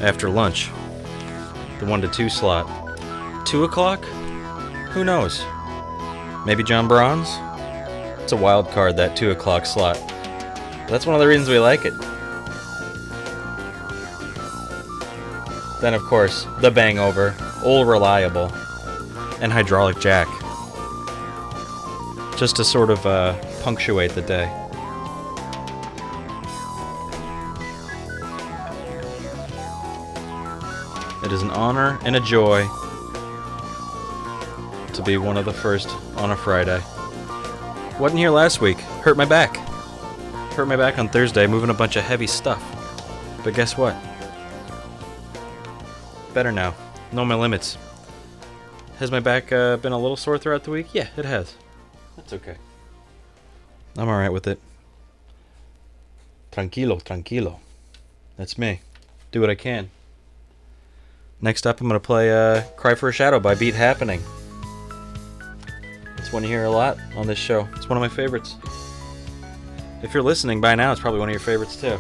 after 0.02 0.32
lunch. 0.32 0.72
The 1.80 1.86
1 1.86 2.02
to 2.02 2.08
2 2.08 2.28
slot. 2.28 3.46
2 3.46 3.66
o'clock? 3.66 4.04
Who 4.94 5.04
knows? 5.04 5.44
Maybe 6.48 6.64
John 6.64 6.88
Bronze? 6.88 7.30
It's 8.24 8.32
a 8.32 8.36
wild 8.36 8.72
card, 8.72 8.98
that 8.98 9.16
2 9.16 9.30
o'clock 9.30 9.68
slot. 9.68 9.96
That's 10.90 11.06
one 11.06 11.14
of 11.14 11.22
the 11.22 11.28
reasons 11.28 11.50
we 11.50 11.60
like 11.60 11.86
it. 11.86 11.94
Then, 15.82 15.94
of 15.94 16.02
course, 16.02 16.46
the 16.62 16.72
Bangover, 16.72 17.36
Old 17.64 17.88
Reliable, 17.88 18.52
and 19.40 19.54
Hydraulic 19.54 20.00
Jack. 20.00 20.28
Just 22.38 22.56
to 22.56 22.64
sort 22.64 22.90
of 22.90 23.06
uh, 23.06 23.38
punctuate 23.62 24.14
the 24.14 24.22
day. 24.24 24.52
It 31.34 31.38
is 31.38 31.42
an 31.42 31.50
honor 31.50 31.98
and 32.06 32.16
a 32.16 32.20
joy 32.20 32.68
to 34.94 35.02
be 35.04 35.18
one 35.18 35.36
of 35.36 35.46
the 35.46 35.52
first 35.52 35.90
on 36.16 36.30
a 36.30 36.36
Friday. 36.36 36.80
Wasn't 38.00 38.20
here 38.20 38.30
last 38.30 38.62
week. 38.62 38.78
Hurt 39.02 39.18
my 39.18 39.26
back. 39.26 39.58
Hurt 40.54 40.68
my 40.68 40.76
back 40.76 41.00
on 41.00 41.10
Thursday 41.10 41.48
moving 41.48 41.72
a 41.72 41.74
bunch 41.74 41.96
of 41.96 42.04
heavy 42.04 42.28
stuff. 42.28 42.62
But 43.44 43.56
guess 43.56 43.76
what? 43.76 43.96
Better 46.36 46.52
now. 46.52 46.76
Know 47.12 47.26
my 47.26 47.34
limits. 47.34 47.80
Has 49.00 49.10
my 49.10 49.20
back 49.20 49.52
uh, 49.52 49.78
been 49.78 49.92
a 49.92 49.98
little 49.98 50.16
sore 50.16 50.38
throughout 50.38 50.66
the 50.66 50.70
week? 50.70 50.90
Yeah, 50.94 51.08
it 51.18 51.26
has. 51.26 51.56
That's 52.16 52.34
okay. 52.34 52.58
I'm 53.98 54.08
alright 54.08 54.32
with 54.32 54.46
it. 54.46 54.60
Tranquilo, 56.52 57.02
tranquilo. 57.02 57.58
That's 58.38 58.56
me. 58.56 58.82
Do 59.32 59.42
what 59.42 59.50
I 59.50 59.56
can. 59.56 59.90
Next 61.44 61.68
up, 61.68 61.82
I'm 61.82 61.90
going 61.90 62.00
to 62.00 62.06
play 62.06 62.32
uh, 62.32 62.62
Cry 62.78 62.96
for 62.96 63.10
a 63.10 63.12
Shadow 63.12 63.38
by 63.38 63.54
Beat 63.54 63.74
Happening. 63.74 64.24
It's 66.18 66.32
one 66.32 66.42
you 66.42 66.48
hear 66.48 66.64
a 66.64 66.70
lot 66.70 66.98
on 67.18 67.28
this 67.28 67.38
show. 67.38 67.68
It's 67.76 67.90
one 67.90 67.98
of 67.98 68.02
my 68.02 68.08
favorites. 68.08 68.56
If 70.02 70.14
you're 70.14 70.24
listening 70.24 70.62
by 70.62 70.74
now, 70.76 70.94
it's 70.94 71.02
probably 71.02 71.20
one 71.20 71.28
of 71.28 71.34
your 71.34 71.42
favorites 71.42 71.76
too. 71.76 72.00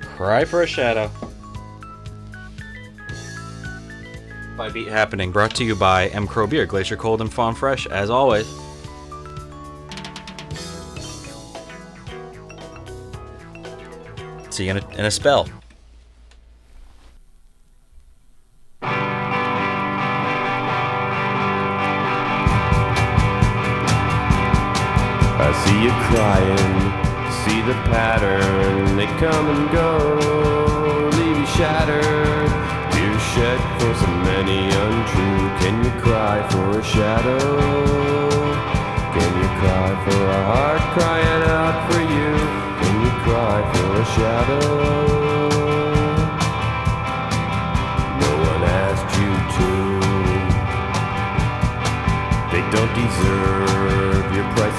Cry 0.00 0.46
for 0.46 0.62
a 0.62 0.66
Shadow. 0.66 1.10
By 4.56 4.70
Beat 4.70 4.88
Happening, 4.88 5.30
brought 5.30 5.54
to 5.56 5.64
you 5.64 5.76
by 5.76 6.08
M. 6.08 6.26
Crow 6.26 6.46
Beer, 6.46 6.64
Glacier 6.64 6.96
Cold 6.96 7.20
and 7.20 7.30
Fawn 7.30 7.54
Fresh, 7.54 7.86
as 7.88 8.08
always. 8.08 8.46
See 14.48 14.64
you 14.64 14.70
in 14.70 14.78
a, 14.78 14.88
in 14.92 15.04
a 15.04 15.10
spell. 15.10 15.46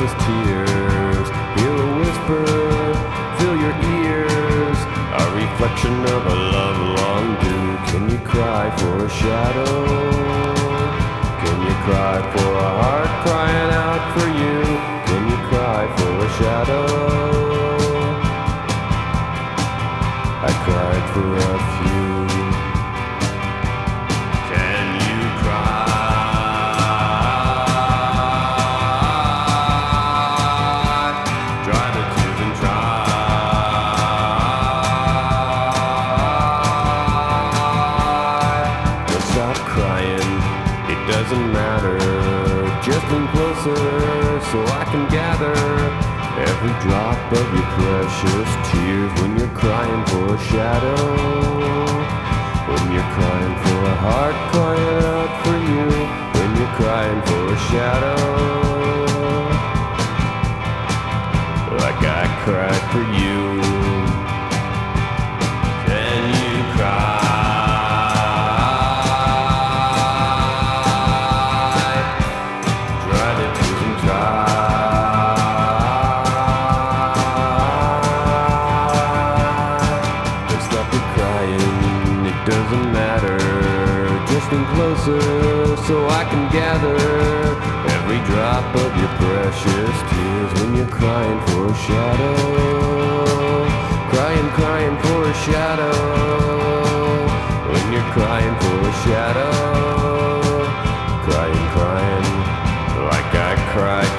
Priceless 0.01 0.25
tears. 0.25 1.27
Hear 1.59 1.75
a 1.75 1.99
whisper, 1.99 2.45
fill 3.37 3.57
your 3.57 3.75
ears. 4.01 4.77
A 5.13 5.25
reflection 5.35 5.93
of 6.05 6.25
a 6.25 6.35
love 6.35 6.79
long 6.99 7.35
due. 7.41 7.91
Can 7.91 8.09
you 8.09 8.19
cry 8.19 8.75
for 8.77 9.05
a 9.05 9.09
shadow? 9.09 9.85
Can 11.43 11.61
you 11.61 11.75
cry 11.85 12.17
for 12.33 12.49
a 12.53 12.69
heart 12.81 13.11
crying 13.25 13.71
out 13.73 14.03
for 14.13 14.27
you? 14.27 14.61
Can 15.07 15.21
you 15.29 15.37
cry 15.49 15.83
for 15.97 16.11
a 16.25 16.29
shadow? 16.39 16.85
I 20.43 20.51
cried 20.65 21.05
for 21.13 21.35
a 21.37 21.59
few. 21.77 21.90
Every 46.61 46.89
drop 46.89 47.17
of 47.33 47.53
your 47.55 47.63
precious 47.73 48.71
tears 48.71 49.11
when 49.19 49.37
you're 49.39 49.55
crying 49.57 50.05
for 50.05 50.35
a 50.35 50.39
shadow. 50.49 50.95
When 52.69 52.91
you're 52.93 53.11
crying 53.17 53.55
for 53.63 53.77
a 53.85 53.95
heart 54.05 54.35
crying 54.51 55.03
out 55.03 55.33
for 55.43 55.57
you. 55.57 55.87
When 56.37 56.49
you're 56.57 56.75
crying 56.75 57.21
for 57.23 57.53
a 57.53 57.57
shadow. 57.69 58.15
Like 61.77 62.01
I 62.05 62.25
cried 62.43 62.83
for 62.91 63.05
you. 63.19 63.90
So 85.05 86.07
I 86.09 86.23
can 86.29 86.51
gather 86.51 86.95
every 87.89 88.19
drop 88.29 88.65
of 88.75 88.91
your 88.99 89.09
precious 89.17 89.95
tears 90.11 90.51
when 90.61 90.75
you're 90.75 90.93
crying 90.93 91.41
for 91.47 91.65
a 91.65 91.75
shadow. 91.75 92.35
Crying, 94.11 94.49
crying 94.51 94.97
for 94.99 95.23
a 95.23 95.33
shadow. 95.45 95.97
When 97.71 97.93
you're 97.93 98.11
crying 98.13 98.55
for 98.61 98.77
a 98.77 98.93
shadow. 99.03 99.51
Crying, 101.25 101.67
crying 101.73 102.27
like 103.09 103.33
I 103.33 103.55
cried. 103.73 104.10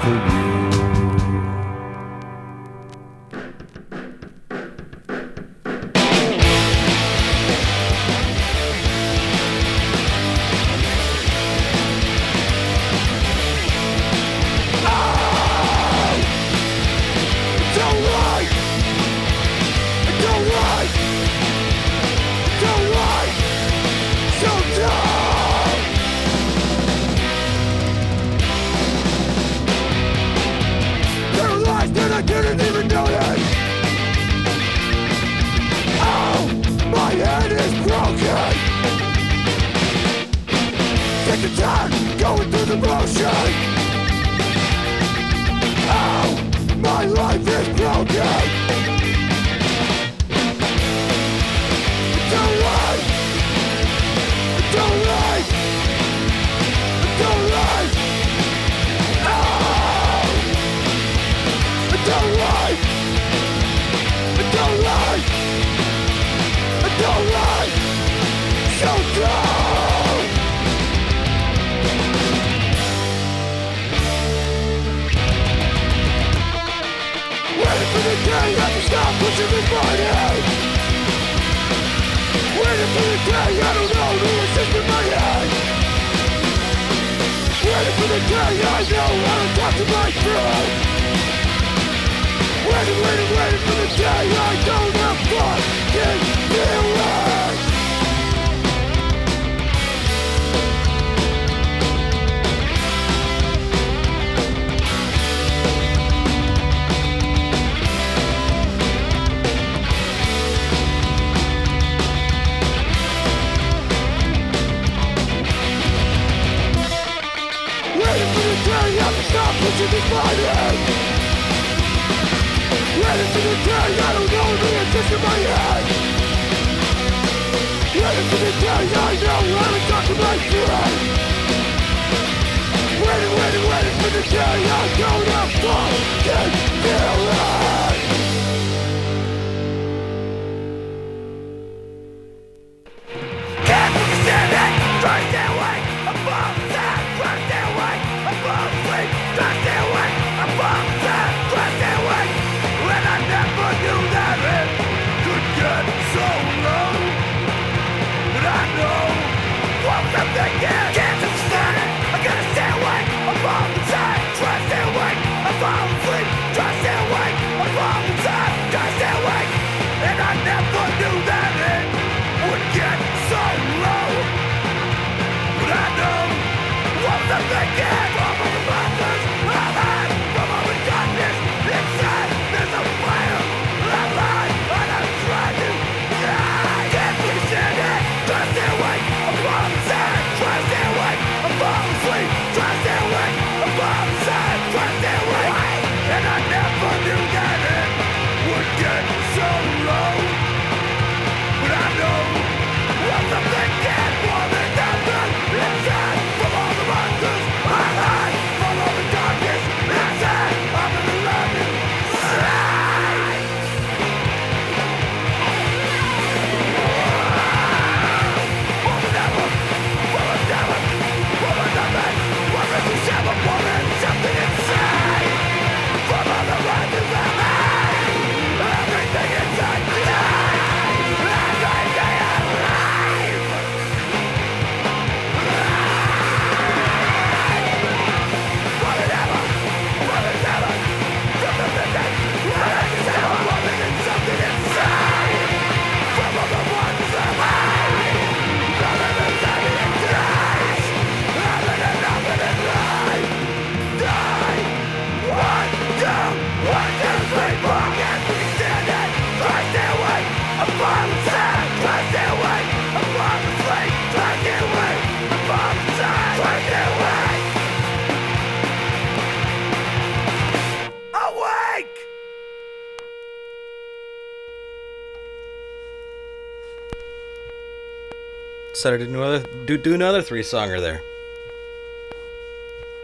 Decided 278.82 278.98
to 278.98 279.06
do 279.06 279.22
another, 279.22 279.64
do, 279.64 279.78
do 279.78 279.94
another 279.94 280.22
three 280.22 280.42
songer 280.42 280.80
there. 280.80 281.00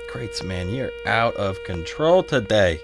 Crates, 0.09 0.43
man, 0.43 0.70
you're 0.70 0.91
out 1.07 1.37
of 1.37 1.62
control 1.62 2.24
today. 2.24 2.81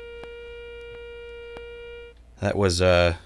That 2.38 2.54
was 2.54 2.80
uh, 2.80 3.16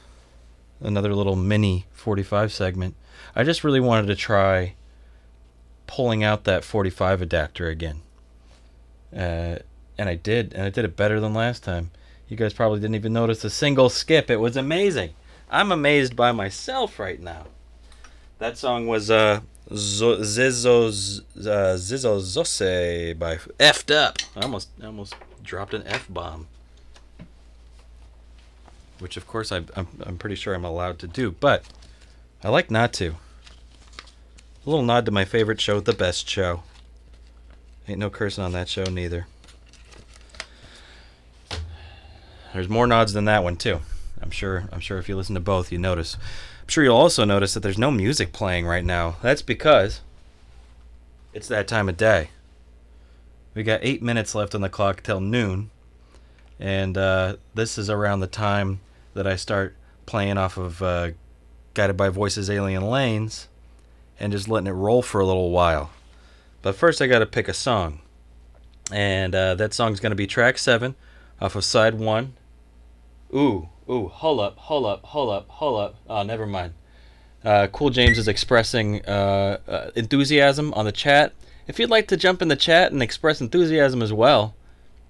another 0.80 1.14
little 1.14 1.36
mini 1.36 1.84
45 1.92 2.50
segment. 2.50 2.94
I 3.36 3.44
just 3.44 3.62
really 3.62 3.78
wanted 3.78 4.06
to 4.06 4.16
try 4.16 4.72
pulling 5.86 6.24
out 6.24 6.44
that 6.44 6.64
45 6.64 7.20
adapter 7.20 7.68
again. 7.68 8.00
Uh, 9.14 9.56
and 9.98 10.08
I 10.08 10.14
did, 10.14 10.54
and 10.54 10.62
I 10.62 10.70
did 10.70 10.86
it 10.86 10.96
better 10.96 11.20
than 11.20 11.34
last 11.34 11.62
time. 11.62 11.90
You 12.26 12.38
guys 12.38 12.54
probably 12.54 12.80
didn't 12.80 12.96
even 12.96 13.12
notice 13.12 13.44
a 13.44 13.50
single 13.50 13.90
skip. 13.90 14.30
It 14.30 14.40
was 14.40 14.56
amazing. 14.56 15.10
I'm 15.50 15.70
amazed 15.70 16.16
by 16.16 16.32
myself 16.32 16.98
right 16.98 17.20
now. 17.20 17.48
That 18.38 18.56
song 18.56 18.86
was 18.86 19.10
uh, 19.10 19.40
Zizos 19.70 21.20
uh, 21.36 21.76
Zizozose 21.76 23.18
by 23.18 23.36
Effed 23.36 23.94
Up. 23.94 24.18
I 24.36 24.42
almost 24.42 24.68
I 24.82 24.86
almost 24.86 25.14
dropped 25.42 25.74
an 25.74 25.82
F 25.86 26.06
bomb. 26.08 26.46
Which 28.98 29.16
of 29.16 29.26
course 29.26 29.52
I'm 29.52 29.66
I'm 29.76 30.18
pretty 30.18 30.36
sure 30.36 30.54
I'm 30.54 30.64
allowed 30.64 30.98
to 31.00 31.06
do, 31.06 31.32
but 31.32 31.64
I 32.42 32.48
like 32.48 32.70
not 32.70 32.92
to. 32.94 33.16
A 34.66 34.70
little 34.70 34.84
nod 34.84 35.04
to 35.06 35.10
my 35.10 35.24
favorite 35.24 35.60
show, 35.60 35.80
The 35.80 35.92
Best 35.92 36.28
Show. 36.28 36.62
Ain't 37.86 37.98
no 37.98 38.10
cursing 38.10 38.44
on 38.44 38.52
that 38.52 38.68
show 38.68 38.84
neither. 38.84 39.26
There's 42.52 42.68
more 42.68 42.86
nods 42.86 43.12
than 43.12 43.26
that 43.26 43.44
one 43.44 43.56
too. 43.56 43.80
I'm 44.20 44.30
sure. 44.30 44.68
I'm 44.72 44.80
sure 44.80 44.98
if 44.98 45.08
you 45.08 45.16
listen 45.16 45.34
to 45.34 45.40
both, 45.40 45.70
you 45.70 45.78
notice. 45.78 46.16
I'm 46.68 46.70
sure 46.70 46.84
you'll 46.84 46.96
also 46.98 47.24
notice 47.24 47.54
that 47.54 47.60
there's 47.60 47.78
no 47.78 47.90
music 47.90 48.34
playing 48.34 48.66
right 48.66 48.84
now. 48.84 49.16
That's 49.22 49.40
because 49.40 50.02
it's 51.32 51.48
that 51.48 51.66
time 51.66 51.88
of 51.88 51.96
day. 51.96 52.28
We 53.54 53.62
got 53.62 53.80
eight 53.82 54.02
minutes 54.02 54.34
left 54.34 54.54
on 54.54 54.60
the 54.60 54.68
clock 54.68 55.02
till 55.02 55.18
noon, 55.18 55.70
and 56.60 56.98
uh, 56.98 57.36
this 57.54 57.78
is 57.78 57.88
around 57.88 58.20
the 58.20 58.26
time 58.26 58.80
that 59.14 59.26
I 59.26 59.34
start 59.36 59.76
playing 60.04 60.36
off 60.36 60.58
of 60.58 60.82
uh, 60.82 61.12
Guided 61.72 61.96
by 61.96 62.10
Voices 62.10 62.50
Alien 62.50 62.82
Lanes 62.82 63.48
and 64.20 64.30
just 64.30 64.46
letting 64.46 64.66
it 64.66 64.72
roll 64.72 65.00
for 65.00 65.22
a 65.22 65.26
little 65.26 65.50
while. 65.50 65.88
But 66.60 66.74
first, 66.74 67.00
I 67.00 67.06
got 67.06 67.20
to 67.20 67.26
pick 67.26 67.48
a 67.48 67.54
song. 67.54 68.00
And 68.92 69.34
uh, 69.34 69.54
that 69.54 69.72
song's 69.72 70.00
going 70.00 70.10
to 70.10 70.16
be 70.16 70.26
track 70.26 70.58
seven 70.58 70.96
off 71.40 71.56
of 71.56 71.64
side 71.64 71.94
one. 71.94 72.34
Ooh, 73.34 73.70
ooh, 73.90 74.08
hold 74.08 74.40
up, 74.40 74.56
hold 74.56 74.86
up, 74.86 75.04
hold 75.04 75.30
up, 75.30 75.48
hold 75.48 75.80
up. 75.80 75.96
Oh, 76.08 76.22
never 76.22 76.46
mind. 76.46 76.74
Uh, 77.44 77.66
cool 77.68 77.90
James 77.90 78.18
is 78.18 78.28
expressing 78.28 79.04
uh, 79.06 79.58
uh, 79.68 79.90
enthusiasm 79.94 80.74
on 80.74 80.84
the 80.84 80.92
chat. 80.92 81.32
If 81.66 81.78
you'd 81.78 81.90
like 81.90 82.08
to 82.08 82.16
jump 82.16 82.42
in 82.42 82.48
the 82.48 82.56
chat 82.56 82.92
and 82.92 83.02
express 83.02 83.40
enthusiasm 83.40 84.02
as 84.02 84.12
well, 84.12 84.54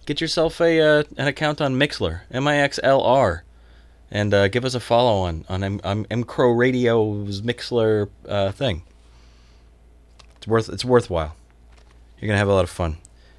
get 0.06 0.20
yourself 0.20 0.60
a 0.60 0.80
uh, 0.80 1.04
an 1.16 1.26
account 1.26 1.60
on 1.60 1.76
Mixlr, 1.76 2.20
M 2.30 2.46
I 2.46 2.58
X 2.58 2.78
L 2.82 3.00
R. 3.00 3.44
and 4.10 4.32
uh, 4.32 4.48
give 4.48 4.64
us 4.64 4.74
a 4.74 4.80
follow 4.80 5.20
on 5.20 5.44
on 5.48 5.62
M, 5.62 5.80
on 5.84 6.06
M 6.10 6.24
Crow 6.24 6.50
Radio's 6.50 7.42
Mixlr 7.42 8.08
uh, 8.26 8.52
thing. 8.52 8.82
It's 10.36 10.46
worth 10.46 10.68
it's 10.68 10.84
worthwhile. 10.84 11.36
You're 12.18 12.28
gonna 12.28 12.38
have 12.38 12.48
a 12.48 12.54
lot 12.54 12.64
of 12.64 12.70
fun. 12.70 12.98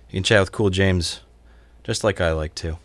You 0.09 0.17
can 0.17 0.23
chat 0.23 0.39
with 0.39 0.51
Cool 0.51 0.69
James, 0.69 1.21
just 1.83 2.03
like 2.03 2.21
I 2.21 2.31
like 2.31 2.55
to. 2.55 2.77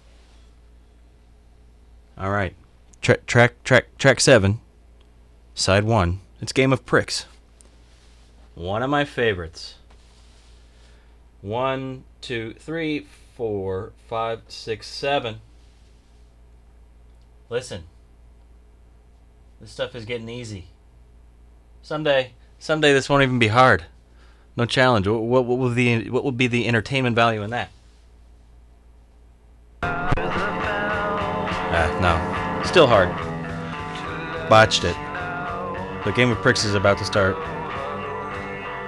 All 2.16 2.30
right, 2.30 2.54
track 3.00 3.26
track 3.26 3.62
track 3.64 3.98
track 3.98 4.20
seven, 4.20 4.60
side 5.54 5.82
one. 5.82 6.20
It's 6.40 6.52
Game 6.52 6.72
of 6.72 6.86
Pricks. 6.86 7.26
One 8.54 8.84
of 8.84 8.90
my 8.90 9.04
favorites. 9.04 9.74
One, 11.42 12.04
two, 12.20 12.54
three, 12.58 13.06
four, 13.36 13.92
five, 14.08 14.42
six, 14.46 14.86
seven. 14.86 15.40
Listen. 17.50 17.84
This 19.60 19.72
stuff 19.72 19.96
is 19.96 20.04
getting 20.04 20.28
easy. 20.28 20.66
Someday, 21.82 22.32
someday 22.58 22.92
this 22.92 23.08
won't 23.08 23.24
even 23.24 23.38
be 23.40 23.48
hard. 23.48 23.86
No 24.56 24.66
challenge. 24.66 25.08
What, 25.08 25.22
what, 25.22 25.44
what 25.46 25.58
will 25.58 25.70
the 25.70 26.10
what 26.10 26.22
will 26.22 26.32
be 26.32 26.46
the 26.46 26.68
entertainment 26.68 27.16
value 27.16 27.42
in 27.42 27.50
that? 27.50 27.70
Ah, 31.76 31.90
no. 32.00 32.64
Still 32.64 32.86
hard. 32.86 33.08
Botched 34.48 34.84
it. 34.84 34.94
The 36.04 36.12
game 36.12 36.30
of 36.30 36.38
pricks 36.38 36.64
is 36.64 36.74
about 36.74 36.98
to 36.98 37.04
start. 37.04 37.36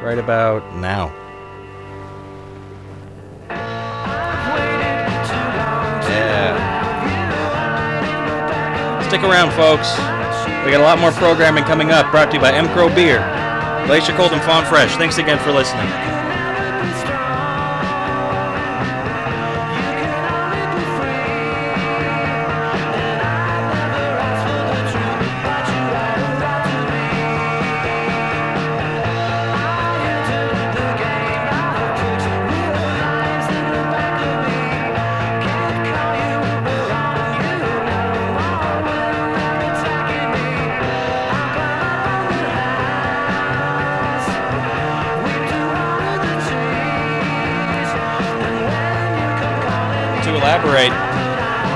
Right 0.03 0.19
about 0.19 0.63
now. 0.77 1.13
Yeah. 6.09 6.53
Stick 9.09 9.23
around, 9.23 9.51
folks. 9.53 9.97
We 10.65 10.71
got 10.71 10.81
a 10.81 10.85
lot 10.85 11.01
more 11.01 11.13
programming 11.13 11.65
coming 11.65 11.91
up, 11.91 12.11
brought 12.13 12.31
to 12.31 12.37
you 12.37 12.41
by 12.41 12.53
M. 12.53 12.69
Crow 12.69 12.89
Beer, 12.95 13.19
Glacier 13.87 14.13
Cold 14.13 14.33
and 14.33 14.43
Fawn 14.43 14.65
Fresh. 14.65 14.95
Thanks 14.97 15.19
again 15.19 15.39
for 15.39 15.51
listening. 15.53 16.16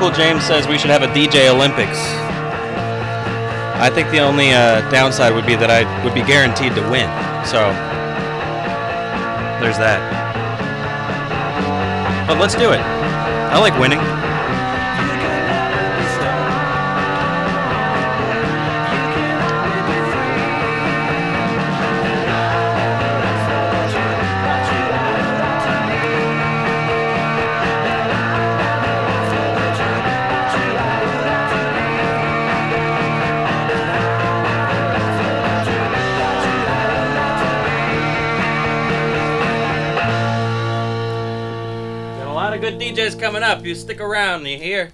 Cool 0.01 0.11
James 0.11 0.45
says 0.45 0.67
we 0.67 0.79
should 0.79 0.91
have 0.91 1.03
a 1.03 1.09
DJ 1.09 1.49
Olympics. 1.49 1.99
I 3.81 3.89
think 3.89 4.11
the 4.11 4.19
only 4.19 4.51
uh, 4.51 4.89
downside 4.91 5.35
would 5.35 5.47
be 5.47 5.55
that 5.57 5.71
I 5.71 5.85
would 6.03 6.15
be 6.15 6.23
guaranteed 6.23 6.75
to 6.75 6.83
win. 6.91 7.09
So 7.45 7.61
there's 9.61 9.79
that. 9.79 10.01
But 12.27 12.39
let's 12.39 12.55
do 12.55 12.73
it. 12.73 12.81
I 12.81 13.59
like 13.59 13.79
winning. 13.79 14.01
Coming 43.21 43.43
up. 43.43 43.65
You 43.67 43.75
stick 43.75 44.01
around, 44.01 44.47
you 44.47 44.57
hear? 44.57 44.93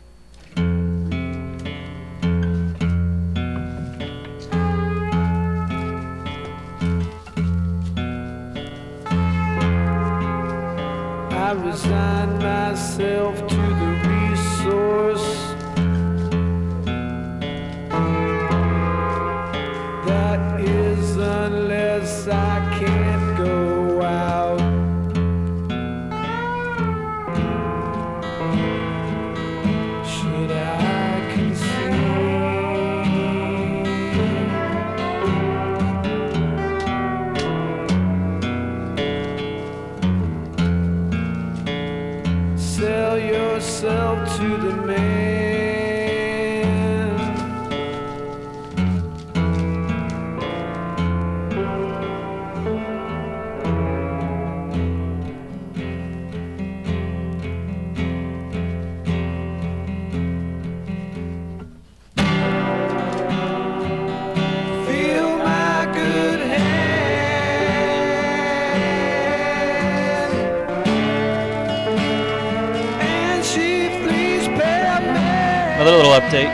Update. 76.26 76.50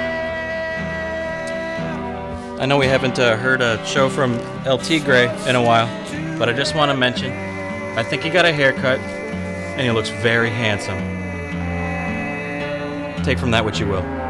I 2.61 2.67
know 2.67 2.77
we 2.77 2.87
haven't 2.87 3.19
uh, 3.19 3.37
heard 3.37 3.63
a 3.63 3.85
show 3.87 4.09
from 4.11 4.35
El 4.67 4.79
Tigre 4.79 5.31
in 5.49 5.57
a 5.57 5.63
while, 5.63 5.89
but 6.39 6.49
I 6.49 6.53
just 6.53 6.75
want 6.75 6.91
to 6.91 6.97
mention 6.97 7.33
I 7.97 8.03
think 8.03 8.23
he 8.23 8.31
got 8.31 8.45
a 8.45 8.53
haircut 8.53 8.99
and 9.01 9.81
he 9.81 9.91
looks 9.91 10.11
very 10.11 10.51
handsome. 10.51 10.99
Take 13.25 13.39
from 13.39 13.51
that 13.53 13.65
what 13.65 13.81
you 13.81 13.87
will. 13.87 14.22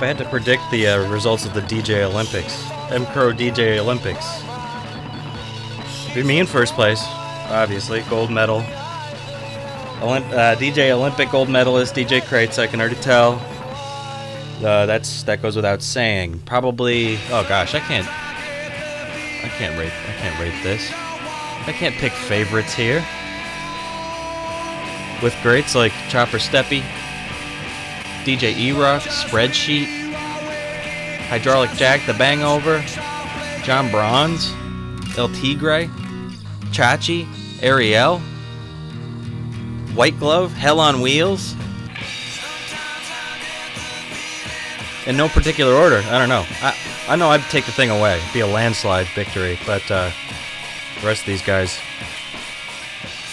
If 0.00 0.04
I 0.04 0.06
had 0.06 0.16
to 0.16 0.24
predict 0.30 0.62
the 0.70 0.86
uh, 0.86 1.10
results 1.10 1.44
of 1.44 1.52
the 1.52 1.60
DJ 1.60 2.04
Olympics, 2.04 2.70
M 2.90 3.04
Crow 3.04 3.34
DJ 3.34 3.76
Olympics, 3.76 4.42
it'd 6.06 6.14
be 6.14 6.26
me 6.26 6.38
in 6.38 6.46
first 6.46 6.72
place, 6.72 7.02
obviously, 7.50 8.00
gold 8.08 8.30
medal. 8.30 8.62
Olymp- 10.00 10.32
uh, 10.32 10.56
DJ 10.56 10.90
Olympic 10.92 11.30
gold 11.30 11.50
medalist 11.50 11.94
DJ 11.94 12.26
Crates, 12.26 12.58
I 12.58 12.66
can 12.66 12.80
already 12.80 12.96
tell. 12.96 13.32
Uh, 14.64 14.86
that's 14.86 15.22
that 15.24 15.42
goes 15.42 15.54
without 15.54 15.82
saying. 15.82 16.38
Probably. 16.46 17.18
Oh 17.28 17.44
gosh, 17.46 17.74
I 17.74 17.80
can't. 17.80 18.08
I 18.08 19.50
can't 19.58 19.78
rate. 19.78 19.92
I 20.08 20.12
can't 20.12 20.40
rate 20.40 20.62
this. 20.62 20.90
I 21.66 21.74
can't 21.76 21.94
pick 21.96 22.12
favorites 22.12 22.72
here. 22.72 23.04
With 25.22 25.36
greats 25.42 25.74
like 25.74 25.92
Chopper 26.08 26.38
Steppy, 26.38 26.82
DJ 28.24 28.56
E-Rock, 28.56 29.02
Spreadsheet, 29.02 29.86
Hydraulic 31.28 31.70
Jack, 31.70 32.04
The 32.06 32.12
Bangover, 32.12 32.82
John 33.64 33.90
Bronze, 33.90 34.52
El 35.16 35.28
Tigre, 35.28 35.88
Chachi, 36.70 37.26
Ariel, 37.62 38.18
White 39.94 40.18
Glove, 40.18 40.52
Hell 40.52 40.80
on 40.80 41.00
Wheels. 41.00 41.54
In 45.06 45.16
no 45.16 45.28
particular 45.28 45.74
order. 45.74 46.02
I 46.06 46.18
don't 46.18 46.28
know. 46.28 46.44
I, 46.62 46.76
I 47.08 47.16
know 47.16 47.30
I'd 47.30 47.40
take 47.44 47.64
the 47.64 47.72
thing 47.72 47.90
away. 47.90 48.18
It'd 48.18 48.32
be 48.32 48.40
a 48.40 48.46
landslide 48.46 49.06
victory, 49.14 49.58
but 49.66 49.90
uh, 49.90 50.10
the 51.00 51.06
rest 51.06 51.22
of 51.22 51.26
these 51.26 51.42
guys, 51.42 51.78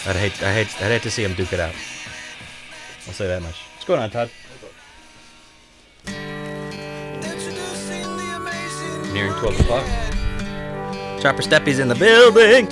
I'd 0.06 0.16
hate, 0.16 0.42
I 0.42 0.54
hate, 0.54 0.82
I'd 0.82 0.92
hate 0.92 1.04
to 1.04 1.12
see 1.12 1.24
them 1.24 1.34
duke 1.34 1.52
it 1.52 1.60
out. 1.60 1.76
I'll 3.06 3.14
say 3.14 3.28
that 3.28 3.42
much. 3.42 3.56
What's 3.74 3.86
going 3.86 4.02
on, 4.02 4.10
Todd? 4.10 4.32
Nearing 9.18 9.34
12 9.34 9.60
o'clock. 9.62 9.86
Chopper 11.20 11.42
Steppy's 11.42 11.80
in 11.80 11.88
the 11.88 11.96
building. 11.96 12.70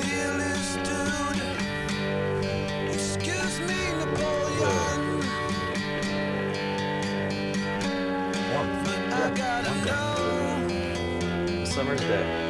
Summer's 11.65 12.01
day. 12.01 12.43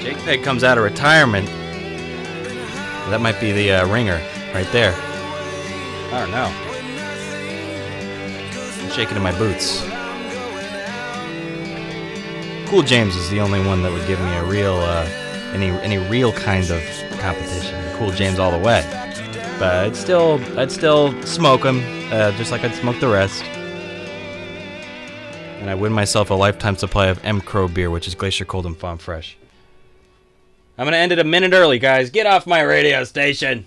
Jake 0.00 0.16
Peg 0.20 0.42
comes 0.42 0.64
out 0.64 0.78
of 0.78 0.84
retirement. 0.84 1.48
That 3.10 3.20
might 3.20 3.38
be 3.38 3.52
the 3.52 3.72
uh, 3.72 3.86
ringer 3.88 4.22
right 4.54 4.66
there. 4.72 4.94
I 6.14 6.20
don't 6.20 6.30
know. 6.30 6.50
I'm 8.82 8.90
shaking 8.90 9.18
in 9.18 9.22
my 9.22 9.36
boots. 9.36 9.91
Cool 12.72 12.82
James 12.82 13.16
is 13.16 13.28
the 13.28 13.38
only 13.38 13.62
one 13.62 13.82
that 13.82 13.92
would 13.92 14.06
give 14.06 14.18
me 14.18 14.34
a 14.34 14.44
real, 14.44 14.72
uh, 14.76 15.04
any 15.52 15.68
any 15.82 15.98
real 16.08 16.32
kind 16.32 16.70
of 16.70 16.82
competition. 17.18 17.78
Cool 17.98 18.12
James 18.12 18.38
all 18.38 18.50
the 18.50 18.56
way. 18.56 18.82
But 19.58 19.74
I'd 19.74 19.94
still, 19.94 20.40
I'd 20.58 20.72
still 20.72 21.12
smoke 21.24 21.64
him, 21.64 21.82
uh, 22.10 22.32
just 22.38 22.50
like 22.50 22.64
I'd 22.64 22.74
smoke 22.74 22.98
the 22.98 23.08
rest. 23.08 23.44
And 25.60 25.68
I 25.68 25.74
win 25.74 25.92
myself 25.92 26.30
a 26.30 26.34
lifetime 26.34 26.78
supply 26.78 27.08
of 27.08 27.22
M 27.22 27.42
Crow 27.42 27.68
beer, 27.68 27.90
which 27.90 28.08
is 28.08 28.14
Glacier 28.14 28.46
Cold 28.46 28.64
and 28.64 28.74
Farm 28.74 28.96
Fresh. 28.96 29.36
I'm 30.78 30.86
gonna 30.86 30.96
end 30.96 31.12
it 31.12 31.18
a 31.18 31.24
minute 31.24 31.52
early, 31.52 31.78
guys. 31.78 32.08
Get 32.08 32.24
off 32.24 32.46
my 32.46 32.62
radio 32.62 33.04
station. 33.04 33.66